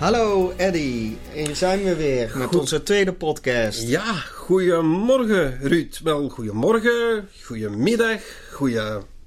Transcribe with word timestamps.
Hallo 0.00 0.52
Eddie, 0.56 1.18
hier 1.32 1.56
zijn 1.56 1.84
we 1.84 1.96
weer 1.96 2.32
met 2.34 2.56
onze 2.56 2.82
tweede 2.82 3.12
podcast. 3.12 3.82
Ja, 3.82 4.12
goedemorgen 4.14 5.58
Ruud. 5.60 6.00
Wel, 6.02 6.28
goedemorgen, 6.28 7.28
goedemiddag, 7.42 8.20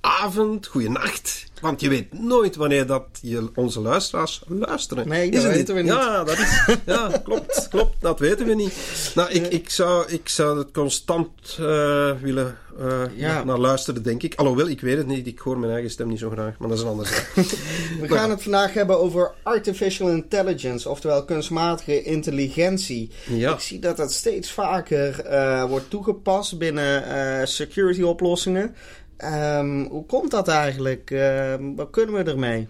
goedenavond, 0.08 0.68
goedenacht. 0.68 1.44
Want 1.62 1.82
je 1.82 1.90
weet 1.90 2.20
nooit 2.20 2.56
wanneer 2.56 2.86
dat 2.88 3.06
je 3.22 3.50
onze 3.56 3.80
luisteraars 3.80 4.44
luisteren. 4.48 5.08
Nee, 5.08 5.32
dat 5.32 5.44
weten 5.44 5.76
we 5.76 5.82
niet. 5.82 5.92
Ja, 5.92 6.24
dat 6.24 6.38
is, 6.38 6.76
ja 6.86 7.22
klopt, 7.24 7.68
klopt. 7.70 7.96
Dat 8.00 8.20
weten 8.20 8.46
we 8.46 8.54
niet. 8.54 8.74
Nou, 9.16 9.30
ik, 9.32 9.48
ik, 9.48 9.70
zou, 9.70 10.12
ik 10.12 10.30
zou 10.30 10.58
het 10.58 10.72
constant 10.72 11.30
eh, 11.60 12.12
willen 12.22 12.58
eh, 12.80 13.02
Ja. 13.16 13.44
naar 13.44 13.58
luisteren, 13.58 14.04
denk 14.04 14.24
ik. 14.24 14.36
Alhoewel, 14.36 14.68
ik 14.68 14.82
weet 14.82 14.98
het 14.98 15.08
niet. 15.08 15.28
Ik 15.28 15.40
hoor 15.40 15.58
mijn 15.60 15.72
eigen 15.72 15.92
stem 15.92 16.08
niet 16.08 16.20
zo 16.20 16.30
graag. 16.30 16.58
Maar 16.58 16.68
dat 16.70 16.78
is 16.78 16.84
een 16.84 16.90
andere 16.90 17.10
zaak. 17.10 17.32
We 18.02 18.08
gaan 18.08 18.30
het 18.30 18.44
vandaag 18.44 18.74
hebben 18.74 19.00
over 19.00 19.32
artificial 19.44 20.10
intelligence, 20.10 20.90
oftewel 20.90 21.26
kunstmatige 21.26 22.04
intelligentie. 22.04 23.10
Ja. 23.28 23.54
Ik 23.54 23.60
zie 23.60 23.80
dat 23.80 23.98
dat 23.98 24.12
steeds 24.12 24.52
vaker 24.52 25.20
eh, 25.20 25.64
wordt 25.66 25.90
toegepast 25.90 26.58
binnen 26.58 27.06
eh, 27.06 27.46
security 27.46 28.02
oplossingen. 28.02 28.76
Ehm, 29.24 29.86
hoe 29.86 30.06
komt 30.06 30.32
dat 30.32 30.48
eigenlijk? 30.48 31.12
Ehm, 31.12 31.76
wat 31.76 31.90
kunnen 31.90 32.16
we 32.16 32.32
ermee? 32.32 32.68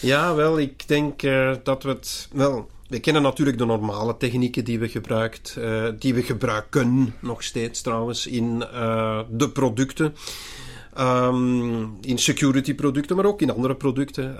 Ja, 0.00 0.34
wel, 0.34 0.58
ik 0.58 0.88
denk 0.88 1.22
eh, 1.22 1.52
dat 1.62 1.82
we 1.82 1.88
het. 1.88 2.28
Wel, 2.32 2.68
we 2.88 3.00
kennen 3.00 3.22
natuurlijk 3.22 3.58
de 3.58 3.64
normale 3.64 4.16
technieken 4.16 4.64
die 4.64 4.78
we 4.78 4.88
gebruikt, 4.88 5.56
eh, 5.58 5.88
die 5.98 6.14
we 6.14 6.22
gebruiken 6.22 7.14
nog 7.20 7.42
steeds 7.42 7.80
trouwens 7.80 8.26
in 8.26 8.64
eh, 8.72 9.20
de 9.30 9.50
producten. 9.50 10.14
Ehm, 10.94 11.84
in 12.00 12.18
security 12.18 12.74
producten, 12.74 13.16
maar 13.16 13.24
ook 13.24 13.40
in 13.40 13.50
andere 13.50 13.74
producten. 13.74 14.36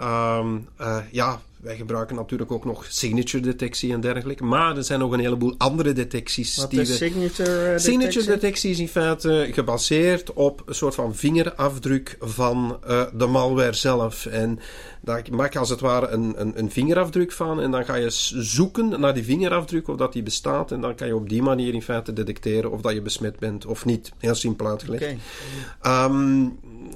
Ja, 1.11 1.41
wij 1.63 1.77
gebruiken 1.77 2.17
natuurlijk 2.17 2.53
ook 2.53 2.65
nog 2.65 2.85
signature 2.89 3.43
detectie 3.43 3.93
en 3.93 4.01
dergelijke. 4.01 4.45
Maar 4.45 4.77
er 4.77 4.85
zijn 4.85 4.99
nog 4.99 5.13
een 5.13 5.21
heleboel 5.21 5.55
andere 5.59 5.93
detecties 5.93 6.57
Wat 6.57 6.71
die 6.71 6.81
is 6.81 6.89
we. 6.89 6.95
signature 6.95 7.73
eh, 7.73 7.79
Signature 7.79 8.09
detectie? 8.11 8.33
detectie 8.41 8.71
is 8.71 8.79
in 8.79 8.89
feite 8.89 9.49
gebaseerd 9.53 10.33
op 10.33 10.63
een 10.67 10.75
soort 10.75 10.95
van 10.95 11.15
vingerafdruk 11.15 12.17
van 12.21 12.79
eh, 12.87 13.03
de 13.15 13.27
malware 13.27 13.73
zelf. 13.73 14.27
En 14.27 14.59
daar 15.01 15.23
maak 15.31 15.53
je 15.53 15.59
als 15.59 15.69
het 15.69 15.81
ware 15.81 16.07
een, 16.09 16.35
een, 16.37 16.59
een 16.59 16.71
vingerafdruk 16.71 17.33
van. 17.33 17.61
En 17.61 17.71
dan 17.71 17.85
ga 17.85 17.95
je 17.95 18.11
zoeken 18.11 19.01
naar 19.01 19.15
die 19.15 19.25
vingerafdruk 19.25 19.89
of 19.89 19.97
dat 19.97 20.13
die 20.13 20.23
bestaat. 20.23 20.73
En 20.73 20.81
dan 20.81 20.95
kan 20.95 21.07
je 21.07 21.17
op 21.17 21.29
die 21.29 21.43
manier 21.43 21.75
in 21.75 21.83
feite 21.83 22.13
detecteren 22.13 22.71
of 22.71 22.81
dat 22.81 22.93
je 22.93 23.03
besmet 23.03 23.39
bent 23.39 23.67
of 23.67 23.85
niet. 23.85 24.13
Heel 24.19 24.35
simpel 24.35 24.67
uitgelegd. 24.67 25.15
Ehm, 25.81 26.45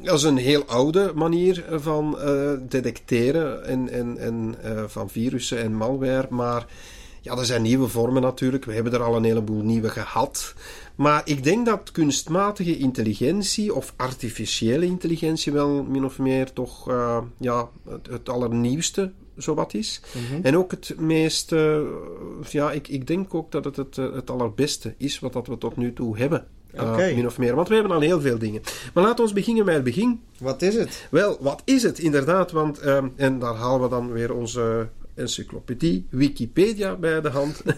dat 0.02 0.14
is 0.14 0.22
een 0.22 0.36
heel 0.36 0.64
oude 0.64 1.12
manier 1.14 1.64
van 1.70 2.18
eh, 2.18 2.52
detecteren 2.68 3.64
en, 3.64 3.88
en, 3.88 4.18
en, 4.18 4.54
eh, 4.62 4.84
van 4.86 5.10
virussen 5.10 5.58
en 5.58 5.74
malware. 5.74 6.26
Maar 6.30 6.66
ja, 7.20 7.36
er 7.36 7.44
zijn 7.44 7.62
nieuwe 7.62 7.88
vormen 7.88 8.22
natuurlijk. 8.22 8.64
We 8.64 8.72
hebben 8.72 8.92
er 8.92 9.02
al 9.02 9.16
een 9.16 9.24
heleboel 9.24 9.62
nieuwe 9.62 9.88
gehad. 9.88 10.54
Maar 10.94 11.22
ik 11.24 11.44
denk 11.44 11.66
dat 11.66 11.90
kunstmatige 11.90 12.76
intelligentie 12.76 13.74
of 13.74 13.94
artificiële 13.96 14.84
intelligentie 14.86 15.52
wel 15.52 15.82
min 15.82 16.04
of 16.04 16.18
meer 16.18 16.52
toch 16.52 16.88
eh, 16.90 17.18
ja, 17.38 17.68
het, 17.88 18.06
het 18.06 18.28
allernieuwste 18.28 19.12
zowat 19.36 19.74
is. 19.74 20.00
Mhm. 20.14 20.44
En 20.44 20.56
ook 20.56 20.70
het 20.70 20.94
meest, 20.98 21.50
ja, 22.50 22.72
ik, 22.72 22.88
ik 22.88 23.06
denk 23.06 23.34
ook 23.34 23.52
dat 23.52 23.64
het 23.64 23.76
het, 23.76 23.96
het 23.96 24.30
allerbeste 24.30 24.94
is 24.98 25.18
wat 25.18 25.32
dat 25.32 25.46
we 25.46 25.58
tot 25.58 25.76
nu 25.76 25.92
toe 25.92 26.18
hebben. 26.18 26.46
Oké. 26.80 27.12
min 27.14 27.26
of 27.26 27.38
meer, 27.38 27.54
want 27.54 27.68
we 27.68 27.74
hebben 27.74 27.92
al 27.92 28.00
heel 28.00 28.20
veel 28.20 28.38
dingen. 28.38 28.62
Maar 28.94 29.04
laten 29.04 29.26
we 29.26 29.32
beginnen 29.32 29.64
met 29.64 29.74
het 29.74 29.84
begin. 29.84 30.20
Wat 30.38 30.62
is 30.62 30.74
het? 30.74 31.06
Wel, 31.10 31.36
wat 31.40 31.62
is 31.64 31.82
het 31.82 31.98
inderdaad? 31.98 32.50
Want, 32.50 32.78
ehm, 32.78 33.08
en 33.16 33.38
daar 33.38 33.54
halen 33.54 33.82
we 33.82 33.88
dan 33.88 34.12
weer 34.12 34.34
onze 34.34 34.88
encyclopedie, 35.16 36.06
Wikipedia 36.10 36.96
bij 36.96 37.20
de 37.20 37.28
hand. 37.28 37.62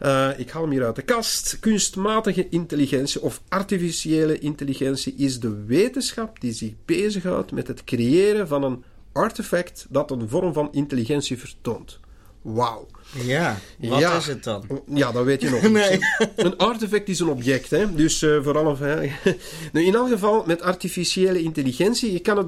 Eh, 0.00 0.28
ik 0.36 0.50
haal 0.50 0.62
hem 0.62 0.70
hier 0.70 0.84
uit 0.84 0.96
de 0.96 1.02
kast. 1.02 1.58
Kunstmatige 1.58 2.48
intelligentie 2.48 3.20
of 3.20 3.42
artificiële 3.48 4.38
intelligentie 4.38 5.14
is 5.14 5.40
de 5.40 5.64
wetenschap 5.64 6.40
die 6.40 6.52
zich 6.52 6.72
bezighoudt 6.84 7.52
met 7.52 7.66
het 7.66 7.84
creëren 7.84 8.48
van 8.48 8.62
een 8.62 8.84
artefact 9.12 9.86
dat 9.88 10.10
een 10.10 10.28
vorm 10.28 10.52
van 10.52 10.68
intelligentie 10.72 11.38
vertoont. 11.38 12.00
Wauw. 12.42 12.86
Ja, 13.24 13.58
wat 13.78 13.98
Ja. 13.98 14.16
is 14.16 14.26
het 14.26 14.44
dan? 14.44 14.82
Ja, 14.86 15.12
dat 15.12 15.24
weet 15.24 15.40
je 15.42 15.50
nog 15.50 15.62
niet. 15.62 15.72
Nee. 15.72 15.98
Een 16.36 16.56
artefact 16.56 17.08
is 17.08 17.20
een 17.20 17.28
object, 17.28 17.70
hè? 17.70 17.94
dus 17.94 18.22
eh 18.22 18.42
voor 18.42 18.58
alle 18.58 18.76
veiligheid. 18.76 19.40
Nu, 19.72 19.84
in 19.84 19.94
elk 19.94 20.08
geval, 20.08 20.44
met 20.46 20.62
artificiële 20.62 21.42
intelligentie, 21.42 22.12
je 22.12 22.18
kan 22.20 22.36
het 22.36 22.46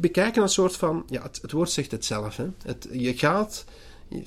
bekijken 0.00 0.42
als 0.42 0.56
een 0.56 0.62
soort 0.62 0.76
van... 0.76 1.04
Ja, 1.08 1.22
het, 1.22 1.38
het 1.42 1.52
woord 1.52 1.70
zegt 1.70 1.90
het 1.90 2.04
zelf. 2.04 2.36
Hè? 2.36 2.46
Het, 2.64 2.88
je 2.92 3.16
gaat... 3.16 3.64
Je, 4.08 4.22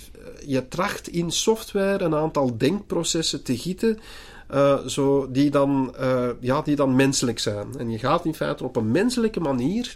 je 0.45 0.67
tracht 0.67 1.07
in 1.07 1.31
software 1.31 2.03
een 2.03 2.15
aantal 2.15 2.57
denkprocessen 2.57 3.43
te 3.43 3.57
gieten... 3.57 3.99
eh, 4.47 4.85
zo, 4.85 5.31
die, 5.31 5.49
dan, 5.49 5.95
eh, 5.95 6.29
ja, 6.39 6.61
die 6.61 6.75
dan 6.75 6.95
menselijk 6.95 7.39
zijn. 7.39 7.67
En 7.77 7.89
je 7.91 7.99
gaat 7.99 8.25
in 8.25 8.33
feite 8.35 8.63
op 8.63 8.75
een 8.75 8.91
menselijke 8.91 9.39
manier 9.39 9.95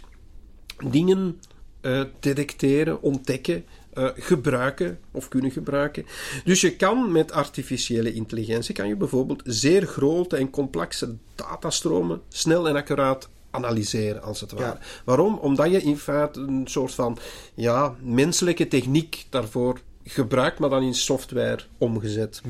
dingen 0.90 1.40
eh, 1.80 2.02
detecteren, 2.20 3.02
ontdekken, 3.02 3.64
eh, 3.92 4.08
gebruiken 4.14 4.98
of 5.10 5.28
kunnen 5.28 5.50
gebruiken. 5.50 6.06
Dus 6.44 6.60
je 6.60 6.76
kan 6.76 7.12
met 7.12 7.32
artificiële 7.32 8.12
intelligentie 8.12 8.74
kan 8.74 8.88
je 8.88 8.96
bijvoorbeeld 8.96 9.42
zeer 9.44 9.86
grote 9.86 10.36
en 10.36 10.50
complexe 10.50 11.16
datastromen 11.34 12.20
snel 12.28 12.68
en 12.68 12.76
accuraat 12.76 13.28
analyseren, 13.50 14.22
als 14.22 14.40
het 14.40 14.52
ware. 14.52 14.78
Waarom? 15.04 15.38
Omdat 15.38 15.70
je 15.70 15.82
in 15.82 15.98
feite 15.98 16.40
een 16.40 16.66
soort 16.66 16.94
van 16.94 17.18
ja, 17.54 17.94
menselijke 18.02 18.68
techniek 18.68 19.26
daarvoor 19.30 19.80
gebruikt, 20.04 20.58
maar 20.58 20.70
dan 20.70 20.82
in 20.82 20.94
software 20.94 21.62
omgezet. 21.78 22.42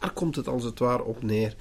Daar 0.00 0.12
komt 0.12 0.36
het 0.36 0.48
als 0.48 0.64
het 0.64 0.78
ware 0.78 1.04
op 1.04 1.22
neer. 1.22 1.56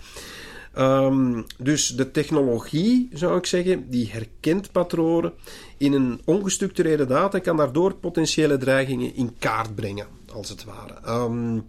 Ehm, 0.75 1.41
dus 1.58 1.88
de 1.88 2.12
technologie, 2.12 3.09
zou 3.13 3.38
ik 3.38 3.46
zeggen, 3.46 3.90
die 3.90 4.09
herkent 4.12 4.72
patronen 4.72 5.34
in 5.78 5.94
een 5.94 6.22
ongestructureerde 6.25 7.06
data, 7.06 7.40
kan 7.40 7.58
daardoor 7.58 7.96
potentiële 7.96 8.58
dreigingen 8.58 9.16
in 9.16 9.35
kaart 9.40 9.75
brengen, 9.75 10.08
als 10.34 10.50
het 10.50 10.64
ware. 10.64 10.94
Ehm, 11.03 11.59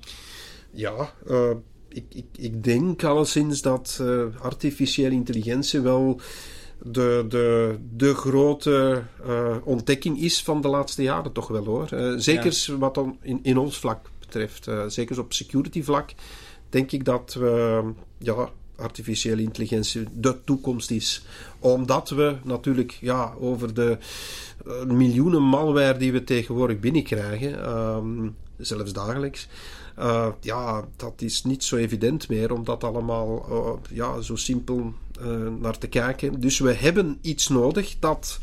ja, 0.70 1.12
eh, 1.26 1.50
ik, 1.88 2.04
ik, 2.08 2.26
ik 2.36 2.64
denk 2.64 3.04
alleszins 3.04 3.62
dat 3.62 3.98
eh, 4.00 4.24
artificiële 4.40 5.14
intelligentie 5.14 5.80
wel 5.80 6.20
de, 6.82 7.24
de, 7.28 7.76
de 7.96 8.14
grote 8.14 9.02
eh, 9.26 9.56
ontdekking 9.64 10.20
is 10.20 10.42
van 10.42 10.60
de 10.60 10.68
laatste 10.68 11.02
jaren, 11.02 11.32
toch 11.32 11.48
wel 11.48 11.64
hoor. 11.64 11.88
Zeker 12.16 12.78
wat 12.78 12.94
dan 12.94 13.18
in, 13.22 13.38
in 13.42 13.58
ons 13.58 13.78
vlak 13.78 14.10
betreft, 14.18 14.68
zeker 14.86 15.20
op 15.20 15.32
security 15.32 15.82
vlak, 15.82 16.10
denk 16.68 16.92
ik 16.92 17.04
dat 17.04 17.34
we, 17.34 17.82
ja, 18.18 18.50
artificiële 18.76 19.42
intelligentie 19.42 20.04
de 20.12 20.36
toekomst 20.44 20.90
is. 20.90 21.24
Omdat 21.58 22.08
we 22.08 22.36
natuurlijk 22.42 22.98
ja, 23.00 23.32
over 23.38 23.74
de 23.74 23.98
eh, 24.66 24.84
miljoenen 24.84 25.42
malware 25.42 25.98
die 25.98 26.12
we 26.12 26.24
tegenwoordig 26.24 26.80
binnenkrijgen, 26.80 27.64
ehm, 27.64 28.28
zelfs 28.56 28.92
dagelijks, 28.92 29.48
eh, 29.96 30.28
ja, 30.40 30.84
dat 30.96 31.12
is 31.16 31.44
niet 31.44 31.64
zo 31.64 31.76
evident 31.76 32.28
meer 32.28 32.52
om 32.52 32.64
dat 32.64 32.84
allemaal 32.84 33.46
eh, 33.50 33.96
ja, 33.96 34.20
zo 34.20 34.36
simpel 34.36 34.92
naar 35.60 35.78
te 35.78 35.86
kijken. 35.86 36.40
Dus 36.40 36.58
we 36.58 36.72
hebben 36.72 37.18
iets 37.20 37.48
nodig 37.48 37.96
dat 37.98 38.38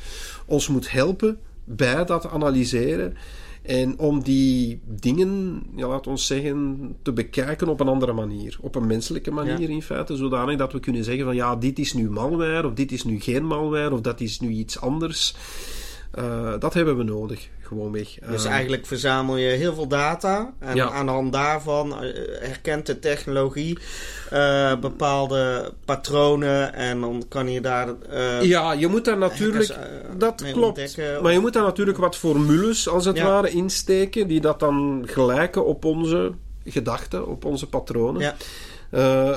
ons 0.45 0.67
moet 0.67 0.91
helpen 0.91 1.39
bij 1.63 2.05
dat 2.05 2.27
analyseren. 2.27 3.17
En 3.63 3.99
om 3.99 4.23
die 4.23 4.79
dingen, 4.85 5.63
ja, 5.75 5.87
laat 5.87 6.07
ons 6.07 6.25
zeggen, 6.25 6.95
te 7.01 7.13
bekijken 7.13 7.67
op 7.67 7.79
een 7.79 7.87
andere 7.87 8.13
manier. 8.13 8.57
Op 8.61 8.75
een 8.75 8.87
menselijke 8.87 9.31
manier 9.31 9.59
Ja. 9.61 9.67
in 9.67 9.81
feite. 9.81 10.15
Zodanig 10.15 10.57
dat 10.57 10.71
we 10.73 10.79
kunnen 10.79 11.03
zeggen 11.03 11.25
van 11.25 11.35
ja, 11.35 11.55
dit 11.55 11.79
is 11.79 11.93
nu 11.93 12.09
malware, 12.09 12.67
of 12.67 12.73
dit 12.73 12.91
is 12.91 13.03
nu 13.03 13.19
geen 13.19 13.45
malware, 13.45 13.93
of 13.93 14.01
dat 14.01 14.21
is 14.21 14.39
nu 14.39 14.49
iets 14.49 14.79
anders. 14.81 15.35
Eh, 16.13 16.53
dat 16.59 16.73
hebben 16.73 16.97
we 16.97 17.03
nodig, 17.03 17.49
gewoonweg. 17.61 18.17
Dus 18.29 18.45
Eh, 18.45 18.51
eigenlijk 18.51 18.85
verzamel 18.85 19.37
je 19.37 19.49
heel 19.49 19.73
veel 19.73 19.87
data. 19.87 20.53
En 20.59 20.75
Ja. 20.75 20.89
aan 20.91 21.05
de 21.05 21.11
hand 21.11 21.33
daarvan 21.33 21.91
eh, 22.03 22.13
herkent 22.39 22.85
de 22.85 22.99
technologie 22.99 23.77
bepaalde 24.79 25.73
patronen. 25.85 26.73
En 26.73 27.01
dan 27.01 27.25
kan 27.29 27.51
je 27.51 27.61
daar. 27.61 27.93
Ja, 28.41 28.71
je 28.73 28.87
moet 28.87 29.05
daar 29.05 29.17
natuurlijk. 29.17 29.75
dat 30.17 30.43
klopt. 30.51 30.97
Maar 31.21 31.31
je 31.31 31.39
moet 31.39 31.53
daar 31.53 31.63
natuurlijk 31.63 31.97
wat 31.97 32.15
formules, 32.15 32.89
als 32.89 33.05
het 33.05 33.17
Ja. 33.17 33.25
ware, 33.25 33.49
insteken. 33.49 34.27
Die 34.27 34.41
dat 34.41 34.59
dan 34.59 35.03
gelijken 35.05 35.65
op 35.65 35.85
onze 35.85 36.31
gedachten, 36.65 37.27
op 37.27 37.45
onze 37.45 37.67
patronen. 37.69 38.21
Ja. 38.21 38.35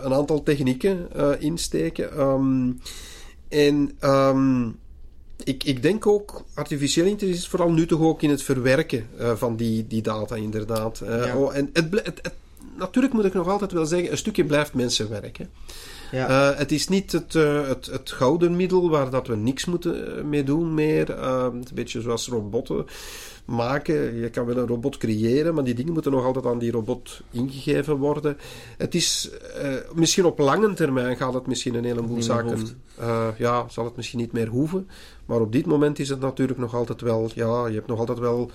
een 0.04 0.14
aantal 0.14 0.42
technieken 0.42 1.08
insteken. 1.38 2.20
Um, 2.20 2.80
en 3.48 3.98
um, 4.00 4.78
ik, 5.44 5.64
ik 5.64 5.82
denk 5.82 6.06
ook, 6.06 6.44
artificiële 6.54 7.08
intelligentie 7.08 7.44
is 7.44 7.50
vooral 7.50 7.70
nuttig 7.70 7.98
ook 7.98 8.22
in 8.22 8.30
het 8.30 8.42
verwerken 8.42 9.06
uh, 9.20 9.36
van 9.36 9.56
die, 9.56 9.86
die 9.86 10.02
data, 10.02 10.34
inderdaad. 10.34 11.02
Ja. 11.04 11.36
Oh, 11.36 11.56
en 11.56 11.70
het, 11.72 11.90
het, 11.90 12.04
het, 12.22 12.34
natuurlijk 12.76 13.14
moet 13.14 13.24
ik 13.24 13.34
nog 13.34 13.48
altijd 13.48 13.72
wel 13.72 13.86
zeggen, 13.86 14.10
een 14.10 14.18
stukje 14.18 14.44
blijft 14.44 14.74
mensenwerk. 14.74 15.38
Hè. 15.38 15.44
Ja. 16.10 16.50
Uh, 16.52 16.58
het 16.58 16.72
is 16.72 16.88
niet 16.88 17.12
het, 17.12 17.34
uh, 17.34 17.66
het, 17.68 17.86
het, 17.86 18.12
gouden 18.12 18.56
middel 18.56 18.90
waar 18.90 19.10
dat 19.10 19.26
we 19.26 19.36
niks 19.36 19.64
moeten 19.64 20.28
mee 20.28 20.44
doen 20.44 20.74
meer. 20.74 21.10
Uh, 21.10 21.46
een 21.52 21.66
beetje 21.74 22.00
zoals 22.00 22.28
robotten 22.28 22.86
maken. 23.44 24.16
Je 24.16 24.30
kan 24.30 24.46
wel 24.46 24.56
een 24.56 24.66
robot 24.66 24.96
creëren, 24.96 25.54
maar 25.54 25.64
die 25.64 25.74
dingen 25.74 25.92
moeten 25.92 26.12
nog 26.12 26.24
altijd 26.24 26.46
aan 26.46 26.58
die 26.58 26.70
robot 26.70 27.20
ingegeven 27.30 27.96
worden. 27.96 28.36
Het 28.76 28.94
is 28.94 29.30
misschien 29.94 30.24
op 30.24 30.38
lange 30.38 30.74
termijn 30.74 31.16
gaat 31.16 31.34
het 31.34 31.46
misschien 31.46 31.74
een 31.74 31.84
heleboel 31.84 32.22
zaken. 32.22 32.58
ja, 33.38 33.66
zal 33.68 33.84
het 33.84 33.96
misschien 33.96 34.18
niet 34.18 34.32
meer 34.32 34.48
hoeven. 34.48 34.88
Maar 35.26 35.40
op 35.40 35.52
dit 35.52 35.66
moment 35.66 35.98
is 35.98 36.08
het 36.08 36.20
natuurlijk 36.20 36.58
nog 36.58 36.74
altijd 36.74 37.00
wel. 37.00 37.30
Ja, 37.34 37.66
je 37.66 37.74
hebt 37.74 37.86
nog 37.86 37.98
altijd 37.98 38.18
wel 38.18 38.50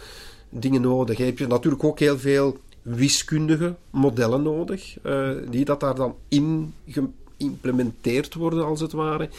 dingen 0.50 0.82
nodig. 0.82 1.18
Je 1.18 1.24
hebt 1.24 1.48
natuurlijk 1.48 1.84
ook 1.84 2.00
heel 2.00 2.18
veel 2.18 2.58
wiskundige 2.82 3.76
modellen 3.90 4.42
nodig, 4.44 4.98
die 5.50 5.66
dat 5.66 5.80
daar 5.80 5.96
dan 5.96 6.16
in 6.28 6.74
geïmplementeerd 7.42 8.34
worden, 8.34 8.66
als 8.66 8.80
het 8.80 8.92
ware, 8.92 9.30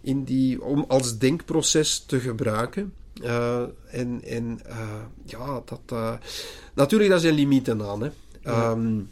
in 0.00 0.24
die, 0.24 0.62
om 0.62 0.84
als 0.88 1.18
denkproces 1.18 2.04
te 2.06 2.20
gebruiken. 2.20 2.92
Uh, 3.22 3.62
en 3.90 4.22
en 4.24 4.60
uh, 4.66 5.02
ja, 5.24 5.62
dat, 5.64 5.80
uh, 5.92 6.14
natuurlijk, 6.74 7.10
daar 7.10 7.20
zijn 7.20 7.34
limieten 7.34 7.82
aan. 7.82 8.02
Hè. 8.02 8.10
Ja. 8.42 8.70
Um, 8.70 9.10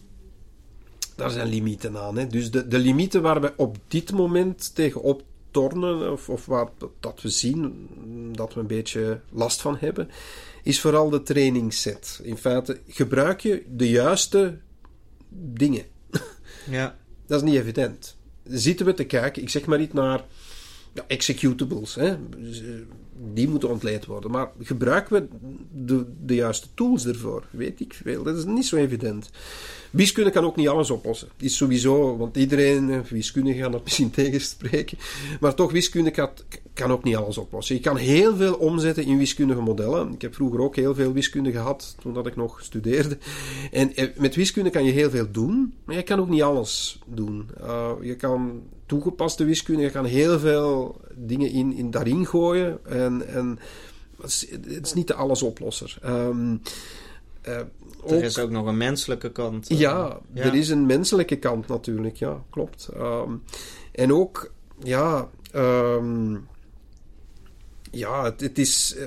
daar 1.16 1.30
zijn 1.30 1.48
limieten 1.48 1.96
aan. 1.96 2.16
Hè. 2.16 2.26
Dus 2.26 2.50
de, 2.50 2.68
de 2.68 2.78
limieten 2.78 3.22
waar 3.22 3.40
we 3.40 3.52
op 3.56 3.76
dit 3.88 4.12
moment 4.12 4.74
tegenop 4.74 5.22
tornen, 5.50 6.12
of, 6.12 6.28
of 6.28 6.46
waar 6.46 6.68
dat 7.00 7.22
we 7.22 7.28
zien 7.28 7.88
dat 8.32 8.54
we 8.54 8.60
een 8.60 8.66
beetje 8.66 9.20
last 9.30 9.60
van 9.60 9.76
hebben, 9.78 10.08
is 10.62 10.80
vooral 10.80 11.10
de 11.10 11.22
trainingsset. 11.22 12.20
In 12.22 12.36
feite, 12.36 12.80
gebruik 12.86 13.40
je 13.40 13.64
de 13.68 13.90
juiste 13.90 14.58
dingen. 15.28 15.84
Ja. 16.70 16.98
Dat 17.30 17.42
is 17.42 17.48
niet 17.50 17.60
evident. 17.60 18.16
Zitten 18.44 18.86
we 18.86 18.94
te 18.94 19.04
kijken, 19.04 19.42
ik 19.42 19.48
zeg 19.48 19.66
maar 19.66 19.78
niet 19.78 19.92
naar 19.92 20.24
executables. 21.06 21.94
Hè? 21.94 22.16
Die 23.34 23.48
moeten 23.48 23.68
ontleed 23.68 24.06
worden. 24.06 24.30
Maar 24.30 24.50
gebruiken 24.60 25.14
we 25.14 25.28
de, 25.72 26.06
de 26.24 26.34
juiste 26.34 26.66
tools 26.74 27.06
ervoor? 27.06 27.44
Weet 27.50 27.80
ik 27.80 27.94
veel. 27.94 28.22
Dat 28.22 28.36
is 28.36 28.44
niet 28.44 28.66
zo 28.66 28.76
evident. 28.76 29.30
Wiskunde 29.90 30.30
kan 30.30 30.44
ook 30.44 30.56
niet 30.56 30.68
alles 30.68 30.90
oplossen. 30.90 31.28
Is 31.36 31.56
sowieso, 31.56 32.16
want 32.16 32.36
iedereen, 32.36 32.90
eh, 32.90 32.98
wiskunde 33.00 33.54
gaat 33.54 33.72
dat 33.72 33.84
misschien 33.84 34.10
tegenspreken. 34.10 34.98
Maar 35.40 35.54
toch, 35.54 35.72
wiskunde 35.72 36.10
kan, 36.74 36.90
ook 36.90 37.04
niet 37.04 37.16
alles 37.16 37.38
oplossen. 37.38 37.74
Je 37.74 37.80
kan 37.80 37.96
heel 37.96 38.36
veel 38.36 38.54
omzetten 38.54 39.04
in 39.04 39.18
wiskundige 39.18 39.60
modellen. 39.60 40.12
Ik 40.12 40.22
heb 40.22 40.34
vroeger 40.34 40.60
ook 40.60 40.76
heel 40.76 40.94
veel 40.94 41.12
wiskunde 41.12 41.50
gehad, 41.50 41.96
toen 42.00 42.14
dat 42.14 42.26
ik 42.26 42.36
nog 42.36 42.62
studeerde. 42.62 43.18
En 43.70 43.96
eh, 43.96 44.08
met 44.16 44.34
wiskunde 44.34 44.70
kan 44.70 44.84
je 44.84 44.92
heel 44.92 45.10
veel 45.10 45.30
doen, 45.30 45.74
maar 45.84 45.96
je 45.96 46.02
kan 46.02 46.20
ook 46.20 46.28
niet 46.28 46.42
alles 46.42 46.98
doen. 47.06 47.50
Je 48.00 48.16
kan 48.16 48.62
toegepaste 48.90 49.44
wiskunde, 49.44 49.82
je 49.82 49.90
kan 49.90 50.04
heel 50.04 50.38
veel 50.38 51.00
dingen 51.14 51.50
in, 51.50 51.72
in 51.72 51.90
daarin 51.90 52.26
gooien. 52.26 52.78
En, 52.84 53.26
en 53.26 53.58
het 54.20 54.86
is 54.86 54.94
niet 54.94 55.06
de 55.06 55.14
allesoplosser. 55.14 55.98
Um, 56.06 56.62
uh, 57.48 57.56
er 58.06 58.24
is 58.24 58.38
ook 58.38 58.50
nog 58.50 58.66
een 58.66 58.76
menselijke 58.76 59.32
kant. 59.32 59.70
Uh, 59.70 59.78
ja, 59.78 60.20
ja, 60.32 60.42
er 60.42 60.54
is 60.54 60.68
een 60.68 60.86
menselijke 60.86 61.36
kant 61.38 61.66
natuurlijk, 61.66 62.16
ja, 62.16 62.42
klopt. 62.50 62.88
Um, 62.96 63.42
en 63.92 64.12
ook, 64.12 64.52
ja, 64.82 65.28
um, 65.54 66.48
ja, 67.90 68.24
het, 68.24 68.40
het 68.40 68.58
is. 68.58 68.94
Uh, 68.98 69.04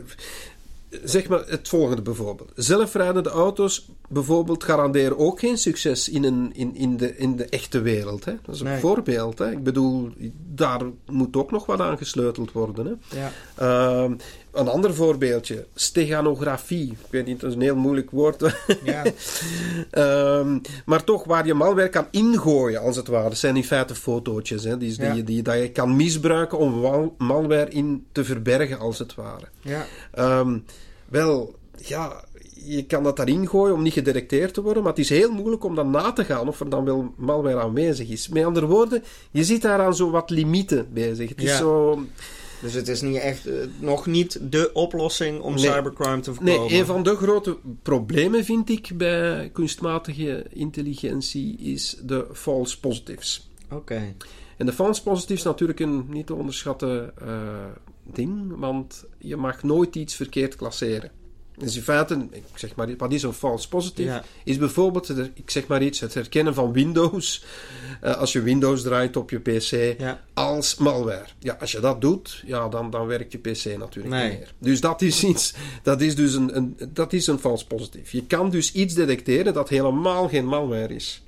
zeg 1.04 1.28
maar 1.28 1.44
het 1.48 1.69
volgende 1.69 2.01
bijvoorbeeld. 2.01 2.51
Zelfrijdende 2.56 3.30
auto's 3.30 3.90
bijvoorbeeld 4.10 4.63
garanderen 4.63 5.18
ook 5.18 5.40
geen 5.40 5.57
succes 5.57 6.10
in, 6.10 6.24
een, 6.24 6.51
in, 6.54 6.75
in, 6.75 6.98
de, 6.98 7.18
in 7.18 7.36
de 7.36 7.45
echte 7.45 7.81
wereld. 7.81 8.25
Hè? 8.25 8.34
Dat 8.44 8.56
is 8.56 8.62
een 8.62 8.68
nee. 8.68 8.80
voorbeeld. 8.80 9.40
Hè? 9.40 9.51
Ik 9.51 9.63
bedoel, 9.63 10.10
daar 10.54 10.81
moet 11.06 11.36
ook 11.36 11.51
nog 11.51 11.66
wat 11.66 11.80
aan 11.80 11.98
gesleuteld 11.98 12.51
worden. 12.51 13.00
Hè? 13.10 13.19
Ja. 13.19 13.31
Uh, 14.06 14.12
een 14.53 14.67
ander 14.67 14.94
voorbeeldje, 14.94 15.65
steganografie. 15.75 16.91
Ik 16.91 17.07
weet 17.09 17.25
niet, 17.25 17.39
dat 17.39 17.50
is 17.50 17.55
een 17.55 17.61
heel 17.61 17.75
moeilijk 17.75 18.11
woord. 18.11 18.41
Ja. 18.83 19.03
um, 20.39 20.61
maar 20.85 21.03
toch, 21.03 21.23
waar 21.23 21.45
je 21.45 21.53
malware 21.53 21.89
kan 21.89 22.07
ingooien, 22.11 22.81
als 22.81 22.95
het 22.95 23.07
ware, 23.07 23.35
zijn 23.35 23.55
in 23.55 23.63
feite 23.63 23.95
fotootjes. 23.95 24.63
Hè, 24.63 24.77
die, 24.77 25.01
ja. 25.01 25.13
die, 25.13 25.23
die, 25.23 25.41
dat 25.41 25.55
je 25.55 25.71
kan 25.71 25.95
misbruiken 25.95 26.57
om 26.57 27.13
malware 27.17 27.69
in 27.69 28.05
te 28.11 28.23
verbergen, 28.23 28.79
als 28.79 29.00
het 29.00 29.15
ware. 29.15 29.47
Ja. 29.61 29.85
Um, 30.39 30.65
wel, 31.09 31.56
ja, 31.75 32.23
je 32.65 32.85
kan 32.85 33.03
dat 33.03 33.17
daarin 33.17 33.47
gooien 33.47 33.75
om 33.75 33.81
niet 33.81 33.94
gedetecteerd 33.94 34.53
te 34.53 34.61
worden, 34.61 34.83
maar 34.83 34.91
het 34.91 35.01
is 35.01 35.09
heel 35.09 35.31
moeilijk 35.31 35.63
om 35.63 35.75
dan 35.75 35.91
na 35.91 36.11
te 36.11 36.25
gaan 36.25 36.47
of 36.47 36.59
er 36.59 36.69
dan 36.69 36.85
wel 36.85 37.13
malware 37.17 37.59
aanwezig 37.59 38.09
is. 38.09 38.29
Met 38.29 38.45
andere 38.45 38.65
woorden, 38.65 39.03
je 39.31 39.44
ziet 39.44 39.61
daaraan 39.61 39.95
zo 39.95 40.09
wat 40.09 40.29
limieten 40.29 40.88
bezig. 40.94 41.29
Het 41.29 41.41
is 41.41 41.57
zo... 41.57 41.99
Dus 42.63 42.74
het 42.74 42.88
is 42.88 43.01
niet 43.01 43.18
echt, 43.18 43.48
uh, 43.48 43.54
nog 43.80 44.06
niet 44.06 44.51
de 44.51 44.69
oplossing 44.74 45.42
om 45.42 45.54
nee. 45.54 45.63
cybercrime 45.63 46.19
te 46.19 46.33
voorkomen. 46.33 46.69
Nee, 46.69 46.80
een 46.80 46.86
van 46.86 47.04
de 47.04 47.15
grote 47.15 47.57
problemen 47.81 48.44
vind 48.44 48.69
ik 48.69 48.92
bij 48.98 49.50
kunstmatige 49.54 50.45
intelligentie 50.50 51.57
is 51.57 51.98
de 52.04 52.27
false 52.33 52.80
positives. 52.80 53.50
Oké. 53.65 53.75
Okay. 53.75 54.15
En 54.57 54.65
de 54.65 54.74
false 54.74 55.04
positives 55.04 55.39
is 55.39 55.44
natuurlijk 55.44 55.80
een 55.80 56.06
niet 56.10 56.25
te 56.25 56.33
onderschatten 56.33 57.13
uh, 57.24 57.30
ding, 58.04 58.57
want 58.57 59.06
je 59.18 59.36
mag 59.36 59.63
nooit 59.63 59.95
iets 59.95 60.16
verkeerd 60.16 60.56
klasseren. 60.56 61.12
Dus 61.57 61.75
in 61.75 61.81
feite, 61.81 62.27
ik 62.31 62.44
zeg 62.55 62.75
maar, 62.75 62.95
wat 62.97 63.11
is 63.11 63.23
een 63.23 63.33
false 63.33 63.69
positive? 63.69 64.09
Ja. 64.09 64.23
Is 64.44 64.57
bijvoorbeeld, 64.57 65.09
ik 65.33 65.50
zeg 65.50 65.67
maar 65.67 65.83
iets, 65.83 66.00
het 66.00 66.13
herkennen 66.13 66.53
van 66.53 66.73
Windows, 66.73 67.45
uh, 68.03 68.15
als 68.15 68.31
je 68.33 68.41
Windows 68.41 68.81
draait 68.81 69.17
op 69.17 69.29
je 69.29 69.39
PC, 69.39 70.00
ja. 70.00 70.23
als 70.33 70.75
malware. 70.75 71.25
Ja, 71.39 71.57
als 71.59 71.71
je 71.71 71.79
dat 71.79 72.01
doet, 72.01 72.44
ja, 72.45 72.69
dan, 72.69 72.89
dan 72.89 73.07
werkt 73.07 73.31
je 73.31 73.38
PC 73.38 73.65
natuurlijk 73.77 74.15
nee. 74.15 74.29
niet 74.29 74.39
meer. 74.39 74.53
Dus 74.59 74.81
dat 74.81 75.01
is 75.01 75.23
iets, 75.23 75.53
dat 75.83 76.01
is 76.01 76.15
dus 76.15 76.33
een, 76.33 76.55
een, 76.55 76.77
dat 76.89 77.13
is 77.13 77.27
een 77.27 77.39
false 77.39 77.67
positive. 77.67 78.17
Je 78.17 78.25
kan 78.25 78.49
dus 78.49 78.71
iets 78.71 78.94
detecteren 78.94 79.53
dat 79.53 79.69
helemaal 79.69 80.27
geen 80.27 80.45
malware 80.45 80.95
is. 80.95 81.22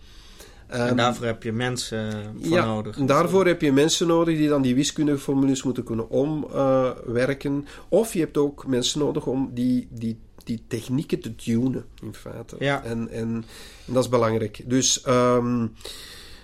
En 0.79 0.95
daarvoor 0.95 1.25
heb 1.25 1.43
je 1.43 1.51
mensen 1.51 2.35
voor 2.41 2.51
ja, 2.51 2.65
nodig. 2.65 2.97
Daarvoor 2.97 3.45
heb 3.45 3.61
je 3.61 3.71
mensen 3.71 4.07
nodig 4.07 4.37
die 4.37 4.49
dan 4.49 4.61
die 4.61 4.75
wiskundige 4.75 5.17
formules 5.17 5.63
moeten 5.63 5.83
kunnen 5.83 6.09
omwerken. 6.09 7.65
Of 7.89 8.13
je 8.13 8.19
hebt 8.19 8.37
ook 8.37 8.67
mensen 8.67 8.99
nodig 8.99 9.25
om 9.25 9.49
die, 9.53 9.87
die, 9.91 10.17
die 10.43 10.63
technieken 10.67 11.19
te 11.19 11.35
tunen, 11.35 11.85
in 12.01 12.13
feite. 12.13 12.55
Ja. 12.59 12.83
En, 12.83 13.09
en, 13.09 13.45
en 13.87 13.93
dat 13.93 14.03
is 14.03 14.09
belangrijk. 14.09 14.63
Dus... 14.65 15.03
Um, 15.07 15.73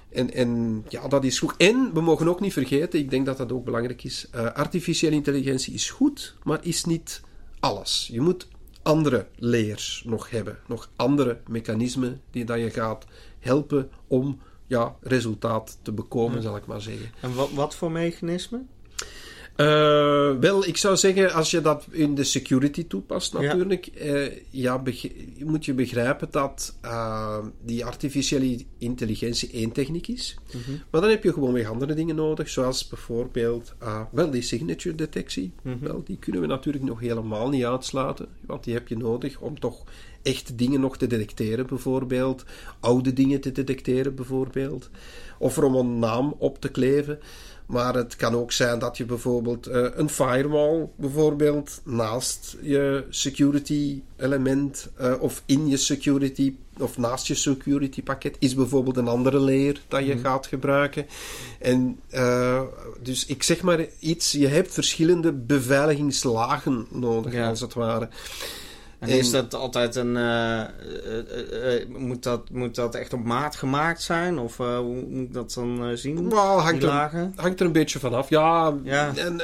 en, 0.10 0.34
en 0.34 0.84
ja, 0.90 1.08
dat 1.08 1.24
is 1.24 1.40
goed. 1.40 1.54
En 1.58 1.90
we 1.94 2.02
mogen 2.02 2.28
ook 2.28 2.40
niet 2.40 2.54
vergeten, 2.54 3.00
ik 3.00 3.10
denk 3.10 3.26
dat 3.26 3.38
dat 3.38 3.52
ook 3.52 3.66
belangrijk 3.66 4.04
is. 4.04 4.28
Uh, 4.36 4.46
artificiële 4.46 5.16
intelligentie 5.16 5.74
is 5.74 5.90
goed, 5.90 6.36
maar 6.44 6.60
is 6.62 6.86
niet 6.86 7.22
alles. 7.60 8.10
Je 8.12 8.22
moet 8.22 8.48
andere 8.82 9.28
layers 9.36 10.04
nog 10.06 10.30
hebben. 10.30 10.58
Nog 10.68 10.90
andere 10.96 11.40
mechanismen 11.48 12.22
die 12.32 12.46
dat 12.46 12.60
je 12.60 12.70
gaat 12.70 13.06
helpen 13.42 13.90
om 14.08 14.40
ja, 14.68 14.96
resultaat 15.02 15.78
te 15.82 15.92
bekomen, 15.92 16.36
ja. 16.36 16.42
zal 16.42 16.56
ik 16.56 16.66
maar 16.66 16.82
zeggen. 16.82 17.12
En 17.22 17.34
wat, 17.34 17.52
wat 17.52 17.76
voor 17.76 17.92
mechanismen? 17.92 18.70
Uh, 19.58 20.40
wel, 20.40 20.68
ik 20.68 20.78
zou 20.78 20.98
zeggen, 20.98 21.34
als 21.34 21.52
je 21.52 21.62
dat 21.62 21.86
in 21.90 22.16
de 22.16 22.24
security 22.24 22.88
toepast, 22.88 23.34
natuurlijk, 23.34 23.90
ja, 23.94 24.06
uh, 24.06 24.32
ja 24.50 24.84
moet 25.46 25.66
je 25.66 25.74
begrijpen 25.74 26.28
dat 26.32 26.76
uh, 26.86 27.38
die 27.66 27.86
artificiële 27.86 28.66
intelligentie 28.78 29.52
één 29.52 29.72
techniek 29.72 30.08
is. 30.08 30.38
Mm 30.54 30.62
-hmm. 30.66 30.82
Maar 30.90 31.02
dan 31.02 31.10
heb 31.10 31.24
je 31.24 31.34
gewoon 31.34 31.54
weer 31.54 31.68
andere 31.68 31.94
dingen 31.94 32.16
nodig, 32.16 32.50
zoals 32.50 32.88
bijvoorbeeld, 32.88 33.74
wel, 34.12 34.30
die 34.30 34.42
signature 34.42 34.96
detectie. 34.96 35.54
Mm 35.64 35.72
-hmm. 35.72 35.88
Wel, 35.88 36.04
die 36.06 36.18
kunnen 36.18 36.42
we 36.42 36.48
natuurlijk 36.48 36.84
nog 36.84 37.00
helemaal 37.00 37.50
niet 37.50 37.66
uitsluiten, 37.66 38.28
want 38.46 38.64
die 38.64 38.74
heb 38.74 38.88
je 38.88 38.98
nodig 38.98 39.40
om 39.40 39.60
toch 39.60 39.84
echt 40.24 40.58
dingen 40.58 40.80
nog 40.80 40.98
te 40.98 41.08
detecteren, 41.08 41.68
bijvoorbeeld. 41.68 42.44
Oude 42.80 43.14
dingen 43.14 43.42
te 43.42 43.52
detecteren, 43.52 44.16
bijvoorbeeld. 44.16 44.90
Of 45.38 45.58
er 45.58 45.64
om 45.64 45.76
een 45.76 46.00
naam 46.00 46.36
op 46.38 46.62
te 46.62 46.70
kleven. 46.70 47.20
Maar 47.66 47.96
het 47.96 48.16
kan 48.16 48.36
ook 48.36 48.52
zijn 48.52 48.80
dat 48.80 48.98
je 48.98 49.06
bijvoorbeeld 49.06 49.68
uh, 49.68 49.88
een 49.94 50.10
firewall, 50.10 50.90
bijvoorbeeld, 50.96 51.82
naast 51.84 52.58
je 52.62 53.06
security 53.10 54.02
element 54.18 54.90
uh, 55.02 55.14
of 55.20 55.44
in 55.46 55.68
je 55.68 55.78
security 55.78 56.56
of 56.80 56.98
naast 56.98 57.28
je 57.28 57.36
security 57.36 58.04
pakket 58.04 58.36
is 58.40 58.56
bijvoorbeeld 58.56 58.98
een 58.98 59.08
andere 59.08 59.40
layer 59.40 59.82
dat 59.88 60.06
je 60.06 60.16
mm. 60.16 60.22
gaat 60.22 60.48
gebruiken. 60.48 61.06
En 61.60 62.00
uh, 62.14 62.62
dus 63.02 63.26
ik 63.26 63.44
zeg 63.44 63.62
maar 63.62 63.86
iets, 64.00 64.32
je 64.32 64.48
hebt 64.48 64.74
verschillende 64.74 65.32
beveiligingslagen 65.32 66.86
nodig, 66.90 67.34
ja. 67.34 67.50
als 67.50 67.62
het 67.62 67.74
ware. 67.74 68.10
En 69.02 69.10
is 69.10 69.32
dat 69.32 69.54
altijd 69.54 69.96
een. 69.96 70.16
Uh, 70.16 70.62
moet, 71.98 72.24
dat, 72.24 72.50
moet 72.50 72.76
dat 72.76 72.96
echt 72.96 73.14
op 73.14 73.24
maat 73.24 73.56
gemaakt 73.56 74.02
zijn? 74.02 74.40
Of 74.40 74.58
hoe 74.58 75.06
moet 75.10 75.28
ik 75.28 75.34
dat 75.34 75.54
dan 75.54 75.98
zien? 75.98 76.30
Well, 76.30 76.40
hangt, 76.40 76.84
er, 76.84 77.30
hangt 77.36 77.60
er 77.60 77.66
een 77.66 77.72
beetje 77.72 78.00
vanaf. 78.00 78.30
Ja, 78.30 78.74
ja. 78.84 79.16
En, 79.16 79.42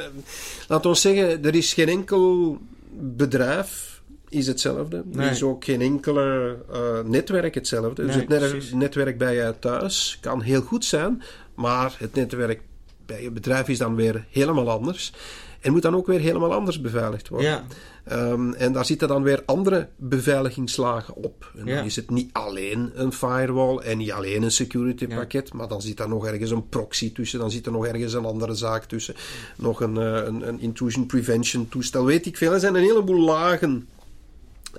laten 0.68 0.90
we 0.90 0.96
zeggen, 0.96 1.44
er 1.44 1.54
is 1.54 1.72
geen 1.72 1.88
enkel 1.88 2.58
bedrijf 3.00 4.00
is 4.28 4.46
hetzelfde. 4.46 5.04
Er 5.16 5.30
is 5.30 5.42
ook 5.42 5.64
geen 5.64 5.80
enkele 5.80 6.56
netwerk 7.04 7.54
hetzelfde. 7.54 8.06
dus 8.06 8.14
het 8.14 8.74
netwerk 8.74 9.18
bij 9.18 9.34
je 9.34 9.54
thuis 9.58 10.18
kan 10.20 10.42
heel 10.42 10.62
goed 10.62 10.84
zijn, 10.84 11.22
maar 11.54 11.96
het 11.98 12.14
netwerk 12.14 12.60
bij 13.06 13.22
je 13.22 13.30
bedrijf 13.30 13.68
is 13.68 13.78
dan 13.78 13.94
weer 13.94 14.24
helemaal 14.30 14.70
anders. 14.70 15.12
En 15.60 15.72
moet 15.72 15.82
dan 15.82 15.96
ook 15.96 16.06
weer 16.06 16.20
helemaal 16.20 16.54
anders 16.54 16.80
beveiligd 16.80 17.28
worden. 17.28 17.50
Ja. 17.50 17.64
Ehm, 18.04 18.52
en 18.52 18.72
daar 18.72 18.84
zitten 18.84 19.08
dan 19.08 19.22
weer 19.22 19.42
andere 19.46 19.88
beveiligingslagen 19.96 21.14
op. 21.14 21.52
En 21.56 21.66
dan 21.66 21.84
is 21.84 21.96
het 21.96 22.10
niet 22.10 22.32
alleen 22.32 22.90
een 22.94 23.12
firewall 23.12 23.76
en 23.76 23.98
niet 23.98 24.12
alleen 24.12 24.42
een 24.42 24.50
security 24.50 25.06
pakket, 25.06 25.52
maar 25.52 25.68
dan 25.68 25.82
zit 25.82 25.96
daar 25.96 26.08
nog 26.08 26.26
ergens 26.26 26.50
een 26.50 26.68
proxy 26.68 27.12
tussen, 27.12 27.38
dan 27.38 27.50
zit 27.50 27.66
er 27.66 27.72
nog 27.72 27.86
ergens 27.86 28.12
een 28.12 28.24
andere 28.24 28.54
zaak 28.54 28.84
tussen, 28.84 29.14
nog 29.56 29.80
een, 29.80 29.94
uh, 29.94 30.14
een, 30.24 30.48
een, 30.48 30.60
intrusion 30.60 31.06
prevention 31.06 31.68
toestel, 31.68 32.04
weet 32.04 32.26
ik 32.26 32.36
veel. 32.36 32.52
Er 32.52 32.60
zijn 32.60 32.74
een 32.74 32.82
heleboel 32.82 33.24
lagen. 33.24 33.88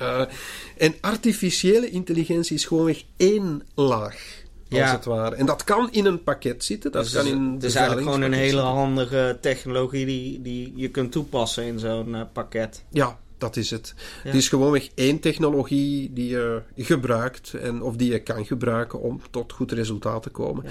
Uh, 0.02 0.22
en 0.78 0.94
artificiële 1.02 1.90
intelligentie 1.90 2.56
is 2.56 2.66
gewoonweg 2.66 3.04
één 3.18 3.62
laag 3.76 4.39
ja. 4.78 4.82
als 4.82 4.92
het 4.92 5.06
ware. 5.06 5.36
En 5.36 5.46
dat 5.46 5.64
kan 5.64 5.92
in 5.92 6.06
een 6.06 6.24
pakket 6.24 6.64
zitten. 6.64 6.92
Dat 6.92 7.04
dus 7.04 7.14
kan 7.14 7.26
in 7.26 7.52
het 7.54 7.64
is 7.64 7.76
eigenlijk 7.76 8.06
gewoon 8.06 8.22
een 8.22 8.34
hele 8.34 8.62
handige 8.62 9.38
technologie 9.42 10.06
die, 10.06 10.42
die 10.42 10.74
je 10.76 10.90
kunt 10.90 11.12
toepassen 11.12 11.64
in 11.64 11.80
zo'n 11.80 12.10
uh, 12.10 12.22
pakket. 12.34 12.84
Ja, 12.90 13.18
dat 13.40 13.56
is 13.56 13.70
het. 13.70 13.94
Het 14.24 14.36
is 14.36 14.50
gewoonweg 14.50 14.90
één 14.96 15.20
technologie 15.20 16.14
die 16.14 16.30
je 16.30 16.62
gebruikt 16.76 17.54
en, 17.54 17.82
of 17.82 17.96
die 17.96 18.12
je 18.12 18.20
kan 18.20 18.46
gebruiken 18.46 19.02
om 19.02 19.22
tot 19.32 19.54
goed 19.54 19.72
resultaat 19.72 20.24
te 20.24 20.30
komen. 20.30 20.64